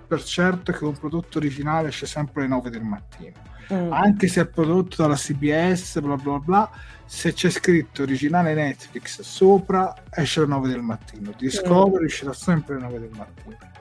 [0.08, 3.52] per certo che un prodotto originale esce sempre alle 9 del mattino.
[3.72, 3.92] Mm.
[3.94, 6.70] Anche se è prodotto dalla CBS, bla bla bla,
[7.06, 11.34] se c'è scritto originale Netflix sopra, esce alle 9 del mattino.
[11.38, 13.72] Discovery uscirà sempre alle 9 del mattino.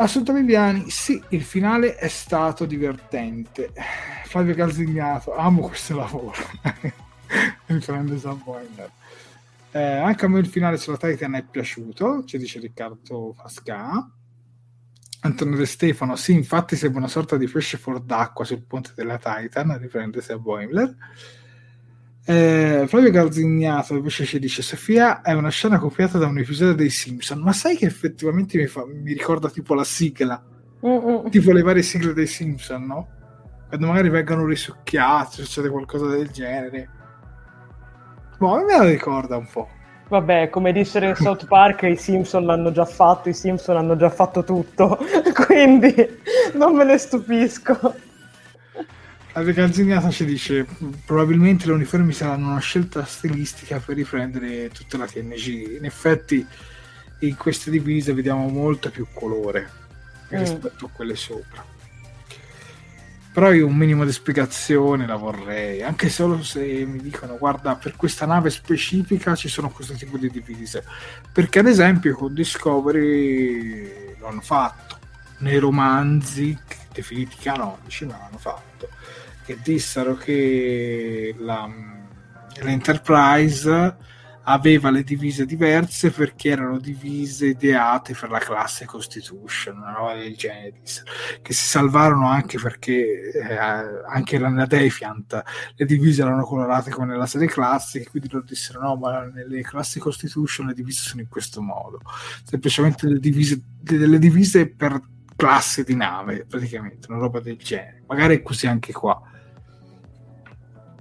[0.00, 3.70] Assunta Viviani, sì, il finale è stato divertente.
[4.24, 6.38] Flavio Calzignato, amo questo lavoro.
[7.66, 8.90] Riprende Sam Boiler.
[9.72, 14.10] Eh, anche a me il finale sulla Titan è piaciuto, ci dice Riccardo Pasca.
[15.20, 19.18] Antonio De Stefano, sì, infatti sembra una sorta di pesce fuor d'acqua sul ponte della
[19.18, 20.96] Titan, riprende Sam Boimler.
[22.30, 26.88] Eh, Flavio Garzignato invece ci dice Sofia è una scena copiata da un episodio dei
[26.88, 30.40] Simpson ma sai che effettivamente mi, fa, mi ricorda tipo la sigla
[30.86, 31.28] Mm-mm.
[31.28, 33.08] tipo le varie sigle dei Simpson no?
[33.66, 36.88] quando magari vengono risucchiati succede qualcosa del genere
[38.38, 39.68] boh, me la ricorda un po'
[40.06, 44.10] Vabbè, come dissero in South Park, i Simpson l'hanno già fatto, i Simpson hanno già
[44.10, 44.98] fatto tutto,
[45.46, 45.94] quindi
[46.54, 48.08] non me ne stupisco.
[49.32, 50.66] La Garzignato ci dice
[51.04, 55.76] probabilmente le uniformi saranno una scelta stilistica per riprendere tutta la TNG.
[55.78, 56.44] In effetti
[57.20, 59.78] in queste divise vediamo molto più colore
[60.32, 60.38] Mm.
[60.38, 61.64] rispetto a quelle sopra.
[63.32, 67.94] Però io un minimo di spiegazione la vorrei, anche solo se mi dicono guarda per
[67.96, 70.84] questa nave specifica ci sono questo tipo di divise.
[71.32, 74.98] Perché ad esempio con Discovery lo hanno fatto,
[75.38, 76.56] nei romanzi
[76.92, 78.88] definiti canonici ma l'hanno fatto.
[79.44, 81.68] Che dissero che la,
[82.62, 84.08] l'Enterprise
[84.44, 90.34] aveva le divise diverse perché erano divise ideate per la classe Constitution, una roba del
[90.34, 90.80] genere,
[91.42, 95.42] che si salvarono anche perché eh, anche nella Defiant
[95.74, 99.98] le divise erano colorate come nella serie classica, quindi loro dissero no, ma nelle classi
[99.98, 102.00] Constitution le divise sono in questo modo,
[102.44, 105.00] semplicemente le divise, delle divise per
[105.40, 108.02] classe di nave, praticamente, una roba del genere.
[108.06, 109.22] Magari è così anche qua.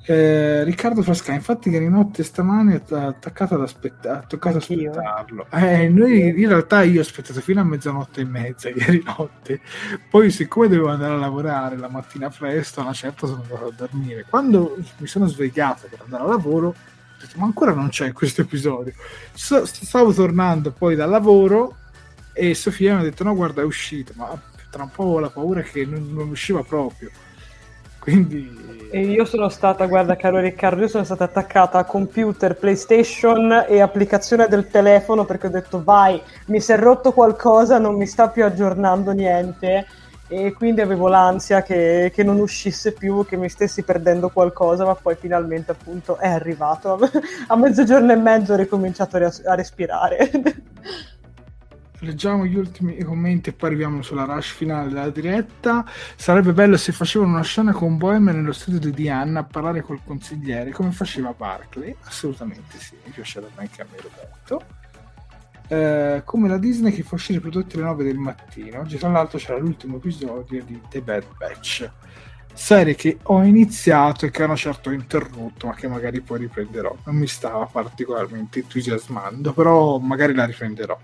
[0.05, 5.45] Eh, Riccardo Frasca, infatti, che di notte stamane ha attaccato ad aspettare, ha toccato aspettarlo.
[5.51, 9.59] Eh, noi, in realtà io ho aspettato fino a mezzanotte e mezza ieri notte.
[10.09, 13.73] Poi, siccome dovevo andare a lavorare la mattina presto, a una certa sono andato a
[13.75, 14.25] dormire.
[14.27, 16.75] Quando mi sono svegliato per andare a lavoro, ho
[17.19, 18.93] detto, ma ancora non c'è questo episodio.
[19.33, 21.75] So- stavo tornando poi dal lavoro
[22.39, 24.39] e Sofia mi ha detto: No, guarda, è uscito, ma
[24.71, 27.09] tra un po' la paura che non, non usciva proprio.
[27.99, 33.65] Quindi, E io sono stata, guarda caro Riccardo, io sono stata attaccata a computer, PlayStation
[33.67, 38.07] e applicazione del telefono perché ho detto vai, mi si è rotto qualcosa, non mi
[38.07, 39.85] sta più aggiornando niente
[40.29, 44.95] e quindi avevo l'ansia che, che non uscisse più, che mi stessi perdendo qualcosa, ma
[44.95, 46.97] poi finalmente appunto è arrivato.
[47.47, 50.31] A mezzogiorno e mezzo ho ricominciato a respirare.
[52.01, 55.85] leggiamo gli ultimi commenti e poi arriviamo sulla rush finale della diretta.
[56.15, 60.01] Sarebbe bello se facevano una scena con Boehm nello studio di Diana a parlare col
[60.03, 61.95] consigliere, come faceva Barclay.
[62.03, 64.77] Assolutamente sì, mi piacerebbe anche a me Roberto.
[65.71, 68.79] Eh, come la Disney che fa uscire i prodotti alle 9 del mattino.
[68.79, 71.89] Oggi, tra l'altro, c'era l'ultimo episodio di The Bad Batch.
[72.51, 76.93] Serie che ho iniziato e che hanno certo interrotto, ma che magari poi riprenderò.
[77.05, 80.97] Non mi stava particolarmente entusiasmando, però magari la riprenderò.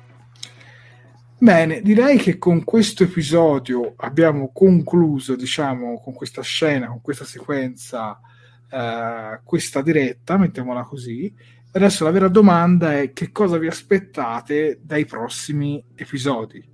[1.46, 8.20] Bene, direi che con questo episodio abbiamo concluso, diciamo, con questa scena, con questa sequenza,
[8.68, 11.32] eh, questa diretta, mettiamola così.
[11.72, 16.68] Adesso la vera domanda è che cosa vi aspettate dai prossimi episodi?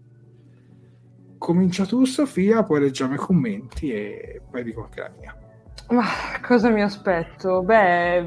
[1.37, 5.37] Comincia tu, Sofia, poi leggiamo i commenti e poi dico anche la mia.
[5.89, 6.05] Ma
[6.41, 7.61] cosa mi aspetto?
[7.61, 8.25] Beh,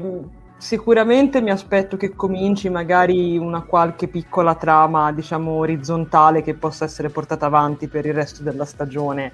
[0.57, 7.09] sicuramente mi aspetto che cominci magari una qualche piccola trama, diciamo, orizzontale che possa essere
[7.09, 9.31] portata avanti per il resto della stagione.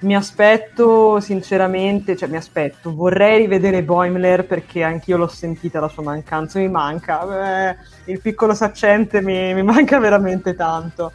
[0.00, 6.02] Mi aspetto sinceramente, cioè mi aspetto, vorrei rivedere Boimler perché anch'io l'ho sentita la sua
[6.02, 7.76] mancanza, mi manca, eh,
[8.06, 11.12] il piccolo saccente mi, mi manca veramente tanto.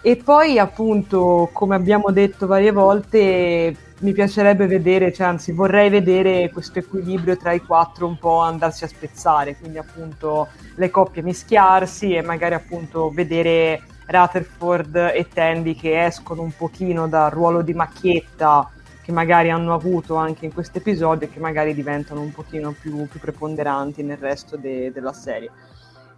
[0.00, 6.50] E poi appunto, come abbiamo detto varie volte, mi piacerebbe vedere, cioè anzi vorrei vedere
[6.50, 12.14] questo equilibrio tra i quattro un po' andarsi a spezzare, quindi appunto le coppie mischiarsi
[12.14, 18.70] e magari appunto vedere Rutherford e Tandy che escono un pochino dal ruolo di macchietta
[19.02, 23.08] che magari hanno avuto anche in questo episodio e che magari diventano un pochino più,
[23.08, 25.50] più preponderanti nel resto de- della serie.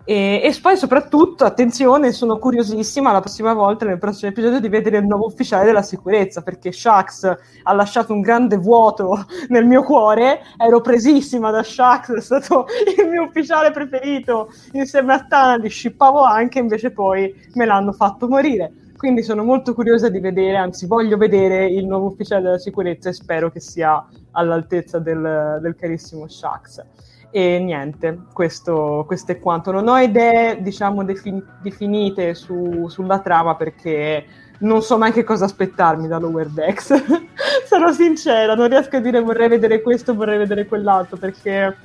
[0.05, 4.99] E, e poi soprattutto, attenzione, sono curiosissima la prossima volta, nel prossimo episodio, di vedere
[4.99, 10.41] il nuovo ufficiale della sicurezza, perché Shax ha lasciato un grande vuoto nel mio cuore,
[10.57, 12.67] ero presissima da Shax, è stato
[12.99, 18.73] il mio ufficiale preferito, insieme a Tandy, scippavo anche, invece poi me l'hanno fatto morire.
[18.97, 23.13] quindi sono molto curiosa di vedere, anzi voglio vedere il nuovo ufficiale della sicurezza e
[23.15, 26.85] spero che sia all'altezza del, del carissimo Shax.
[27.33, 29.71] E niente, questo, questo, è quanto.
[29.71, 34.25] Non ho idee, diciamo, defin- definite su, sulla trama perché
[34.61, 36.93] non so mai che cosa aspettarmi da Lower Decks.
[37.67, 41.77] Sarò sincera, non riesco a dire vorrei vedere questo, vorrei vedere quell'altro perché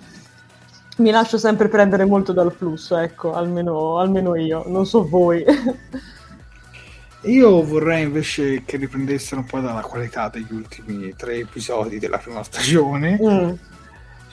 [0.97, 5.43] mi lascio sempre prendere molto dal flusso, ecco, almeno, almeno io, non so voi.
[7.25, 12.43] Io vorrei invece che riprendessero un po' dalla qualità degli ultimi tre episodi della prima
[12.43, 13.53] stagione mm.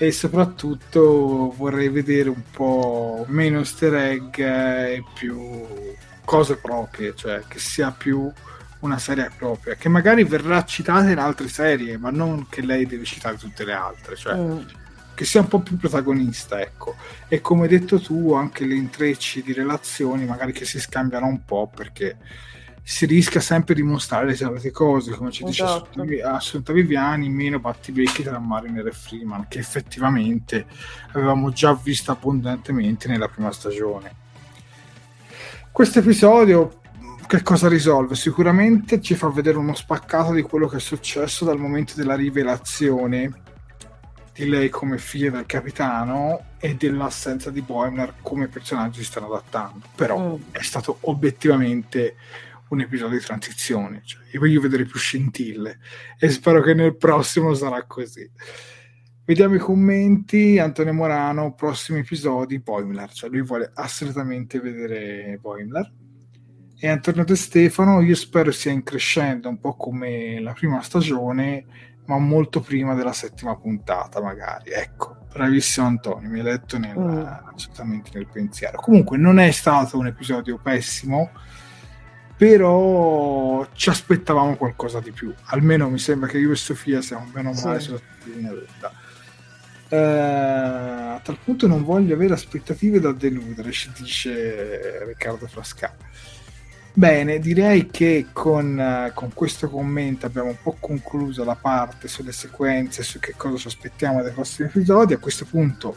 [0.03, 5.65] E soprattutto vorrei vedere un po' meno easter egg e più
[6.25, 8.29] cose proprie, cioè che sia più
[8.81, 13.05] una serie propria, che magari verrà citata in altre serie, ma non che lei deve
[13.05, 14.59] citare tutte le altre, cioè mm
[15.15, 16.97] che sia un po' più protagonista, ecco.
[17.29, 21.45] E come hai detto tu, anche le intrecci di relazioni magari che si scambiano un
[21.45, 22.17] po' perché
[22.83, 26.03] si rischia sempre di mostrare le solite cose, come ci esatto.
[26.03, 30.67] dice Assunta Viviani, meno battibecchi tra Mariner e Freeman, che effettivamente
[31.13, 34.21] avevamo già visto abbondantemente nella prima stagione.
[35.71, 36.81] Questo episodio
[37.27, 38.15] che cosa risolve?
[38.15, 43.41] Sicuramente ci fa vedere uno spaccato di quello che è successo dal momento della rivelazione
[44.35, 49.87] di lei come figlia del capitano e dell'assenza di Boimler come personaggi si stanno adattando.
[49.95, 50.43] Però mm.
[50.51, 52.17] è stato obiettivamente
[52.73, 54.03] un episodio di transizione.
[54.05, 55.79] Cioè, io voglio vedere più scintille
[56.19, 58.29] e spero che nel prossimo sarà così.
[59.25, 60.59] Vediamo i commenti.
[60.59, 63.13] Antonio Morano, prossimi episodi, Boimler.
[63.13, 65.93] Cioè, lui vuole assolutamente vedere Boimler.
[66.79, 71.91] E Antonio De Stefano, io spero sia in crescendo un po' come la prima stagione
[72.07, 74.71] ma molto prima della settima puntata, magari.
[74.71, 77.25] Ecco, bravissimo Antonio, mi hai letto nel, mm.
[77.55, 78.79] assolutamente nel pensiero.
[78.81, 81.31] Comunque, non è stato un episodio pessimo,
[82.43, 85.33] però ci aspettavamo qualcosa di più.
[85.45, 87.87] Almeno mi sembra che io e Sofia siamo meno male sì.
[87.87, 88.93] sulla linea d'onda.
[89.89, 95.95] Uh, a tal punto non voglio avere aspettative da deludere, ci dice Riccardo Frasca.
[96.93, 102.33] Bene, direi che con, uh, con, questo commento abbiamo un po' concluso la parte sulle
[102.33, 105.13] sequenze, su che cosa ci aspettiamo dai prossimi episodi.
[105.13, 105.97] A questo punto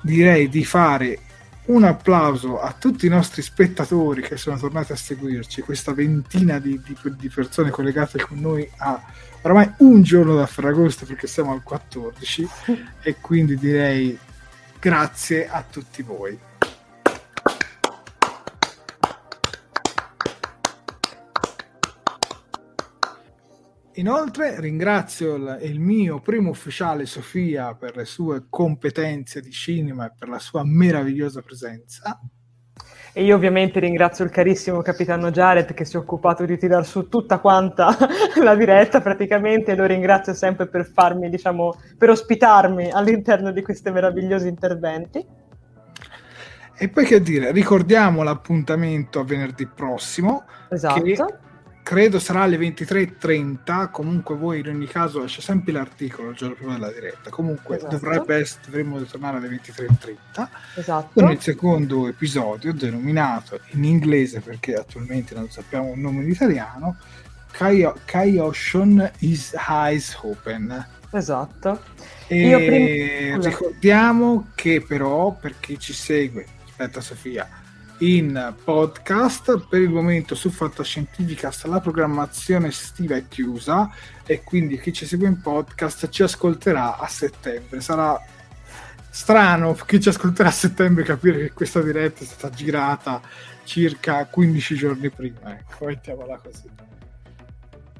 [0.00, 1.18] direi di fare
[1.66, 6.80] un applauso a tutti i nostri spettatori che sono tornati a seguirci, questa ventina di,
[6.84, 9.00] di, di persone collegate con noi a
[9.42, 12.48] oramai un giorno da Ferragosto perché siamo al 14
[13.02, 14.18] e quindi direi
[14.78, 16.55] grazie a tutti voi.
[23.98, 30.12] Inoltre ringrazio il, il, mio primo ufficiale Sofia per le sue competenze di cinema e
[30.18, 32.20] per la sua meravigliosa presenza.
[33.14, 37.08] E io ovviamente ringrazio il carissimo capitano Jared che si è occupato di tirar su
[37.08, 37.96] tutta quanta
[38.42, 43.90] la diretta praticamente e lo ringrazio sempre per farmi, diciamo, per ospitarmi all'interno di questi
[43.90, 45.26] meravigliosi interventi.
[46.78, 50.44] E poi che dire, ricordiamo l'appuntamento a venerdì prossimo.
[50.68, 51.44] Esatto.
[51.86, 56.72] Credo sarà alle 23.30 comunque voi in ogni caso esce sempre l'articolo il giorno prima
[56.72, 57.96] della diretta comunque esatto.
[57.96, 61.10] dovrebbe essere, dovremmo tornare alle 23.30 esatto.
[61.14, 66.96] con il secondo episodio denominato in inglese perché attualmente non sappiamo un nome in italiano
[67.52, 71.82] Kai Ocean is Eyes Open esatto
[72.26, 73.48] e prima...
[73.48, 77.48] ricordiamo che però per chi ci segue aspetta Sofia
[77.98, 79.66] in podcast.
[79.68, 83.90] Per il momento su Fantascientificast la programmazione estiva è chiusa
[84.24, 87.80] e quindi chi ci segue in podcast ci ascolterà a settembre.
[87.80, 88.20] Sarà
[89.08, 93.20] strano chi ci ascolterà a settembre capire che questa diretta è stata girata
[93.64, 95.56] circa 15 giorni prima.
[95.58, 96.68] Ecco, mettiamola così.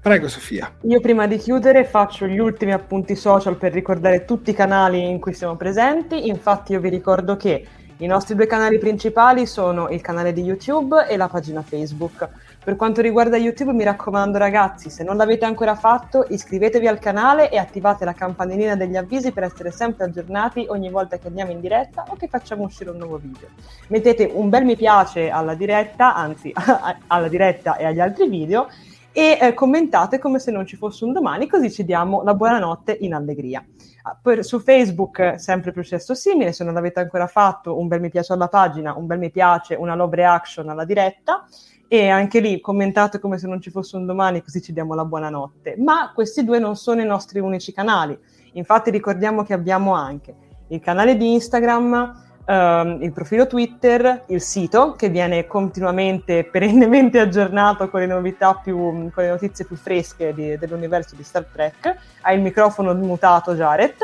[0.07, 0.73] Prego Sofia.
[0.83, 5.19] Io prima di chiudere faccio gli ultimi appunti social per ricordare tutti i canali in
[5.19, 6.29] cui siamo presenti.
[6.29, 7.67] Infatti io vi ricordo che
[7.99, 12.29] i nostri due canali principali sono il canale di YouTube e la pagina Facebook.
[12.63, 17.51] Per quanto riguarda YouTube, mi raccomando ragazzi, se non l'avete ancora fatto, iscrivetevi al canale
[17.51, 21.61] e attivate la campanellina degli avvisi per essere sempre aggiornati ogni volta che andiamo in
[21.61, 23.49] diretta o che facciamo uscire un nuovo video.
[23.89, 26.53] Mettete un bel mi piace alla diretta, anzi
[27.07, 28.69] alla diretta e agli altri video
[29.17, 32.99] e eh, commentate come se non ci fosse un domani, così ci diamo la buonanotte
[33.01, 33.65] in allegria.
[34.03, 38.11] Ah, per, su Facebook sempre processo simile, se non l'avete ancora fatto un bel mi
[38.11, 41.47] piace alla pagina, un bel mi piace, una love reaction alla diretta
[41.89, 45.07] e anche lì commentate come se non ci fosse un domani così ci diamo la
[45.07, 45.77] buonanotte.
[45.79, 48.19] Ma questi due non sono i nostri unici canali,
[48.53, 50.35] infatti ricordiamo che abbiamo anche
[50.69, 57.89] il canale di Instagram um, il profilo Twitter, il sito che viene continuamente, perennemente aggiornato
[57.89, 61.97] con le novità più, con le notizie più fresche di, dell'universo di Star Trek.
[62.23, 63.95] Ha il microfono mutato Jared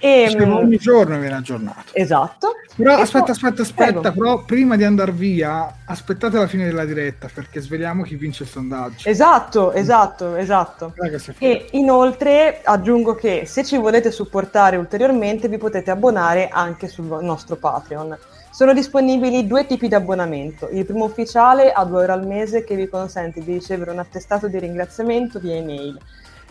[0.00, 1.92] e, diciamo, ogni giorno viene aggiornato.
[1.92, 2.54] Esatto.
[2.74, 4.18] Però e aspetta, aspetta, aspetta, prego.
[4.18, 8.48] però prima di andare via, aspettate la fine della diretta perché sveliamo chi vince il
[8.48, 9.06] sondaggio.
[9.08, 10.94] Esatto, esatto, esatto.
[11.38, 17.56] E inoltre aggiungo che se ci volete supportare ulteriormente vi potete abbonare anche sul nostro
[17.56, 18.16] Patreon.
[18.50, 20.68] Sono disponibili due tipi di abbonamento.
[20.72, 24.48] Il primo ufficiale a 2 euro al mese che vi consente di ricevere un attestato
[24.48, 25.98] di ringraziamento via email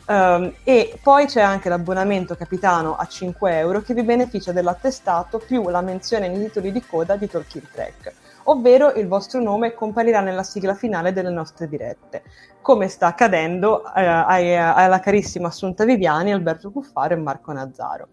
[0.10, 5.70] Um, e poi c'è anche l'abbonamento capitano a 5 euro che vi beneficia dell'attestato più
[5.70, 8.14] la menzione nei titoli di coda di Talking Track,
[8.46, 12.24] ovvero il vostro nome comparirà nella sigla finale delle nostre dirette,
[12.60, 18.08] come sta accadendo eh, alla carissima Assunta Viviani, Alberto Cuffaro e Marco Nazzaro.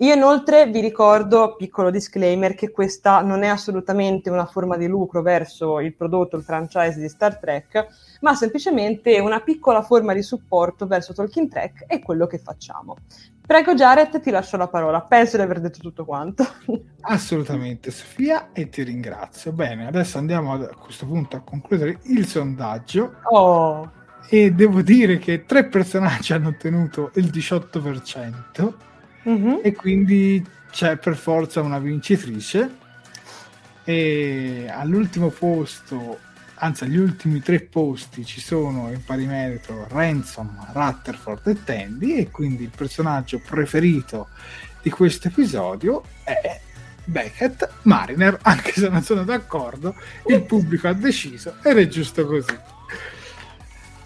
[0.00, 5.22] Io inoltre vi ricordo, piccolo disclaimer, che questa non è assolutamente una forma di lucro
[5.22, 7.86] verso il prodotto, il franchise di Star Trek,
[8.20, 12.96] ma semplicemente una piccola forma di supporto verso Talking Trek e quello che facciamo.
[13.44, 15.00] Prego Jared, ti lascio la parola.
[15.00, 16.46] Penso di aver detto tutto quanto.
[17.02, 19.50] Assolutamente Sofia e ti ringrazio.
[19.50, 23.14] Bene, adesso andiamo a questo punto a concludere il sondaggio.
[23.30, 23.90] Oh.
[24.28, 28.86] E devo dire che tre personaggi hanno ottenuto il 18%
[29.26, 29.60] mm-hmm.
[29.62, 32.86] e quindi c'è per forza una vincitrice.
[33.84, 36.18] E all'ultimo posto
[36.60, 42.16] anzi agli ultimi tre posti ci sono in pari merito Ransom, Rutherford e Tandy.
[42.16, 44.28] E quindi il personaggio preferito
[44.82, 46.60] di questo episodio è
[47.04, 49.94] Beckett Mariner anche se non sono d'accordo
[50.26, 52.56] il pubblico ha deciso ed è giusto così.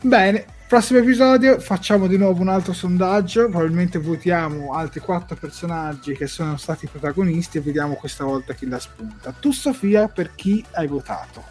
[0.01, 6.27] Bene Prossimo episodio facciamo di nuovo un altro sondaggio, probabilmente votiamo altri quattro personaggi che
[6.27, 9.35] sono stati protagonisti e vediamo questa volta chi la spunta.
[9.39, 11.43] Tu Sofia, per chi hai votato?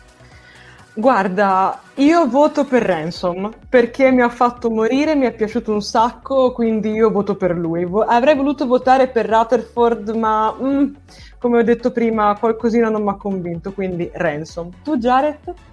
[0.95, 6.52] Guarda, io voto per Ransom perché mi ha fatto morire, mi è piaciuto un sacco,
[6.52, 7.88] quindi io voto per lui.
[8.07, 10.93] avrei voluto votare per Rutherford, ma mm,
[11.38, 14.72] come ho detto prima, qualcosina non mi ha convinto, quindi Ransom.
[14.84, 15.69] Tu Jared?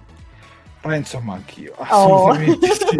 [0.81, 2.73] Ransom anch'io, assolutamente oh.
[2.73, 2.97] sì.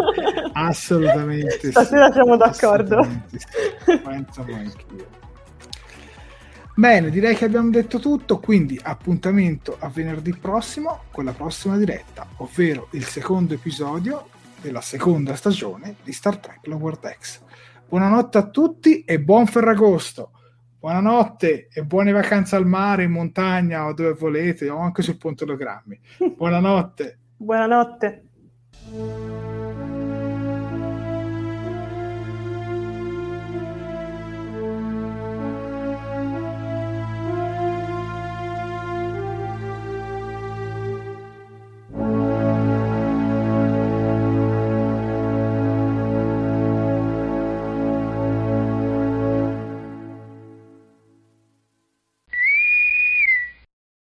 [0.52, 2.12] Assolutamente Stasera sì.
[2.12, 3.02] siamo d'accordo.
[3.28, 4.00] Sì.
[4.04, 5.18] Ransom anch'io.
[6.74, 12.26] Bene, direi che abbiamo detto tutto, quindi appuntamento a venerdì prossimo con la prossima diretta,
[12.38, 14.28] ovvero il secondo episodio
[14.60, 17.42] della seconda stagione di Star Trek Lower Decks.
[17.88, 20.32] Buonanotte a tutti e buon Ferragosto!
[20.80, 25.44] Buonanotte e buone vacanze al mare, in montagna o dove volete, o anche sul ponte
[25.44, 26.00] Logrammi.
[26.34, 27.19] Buonanotte!
[27.40, 28.22] Buonanotte.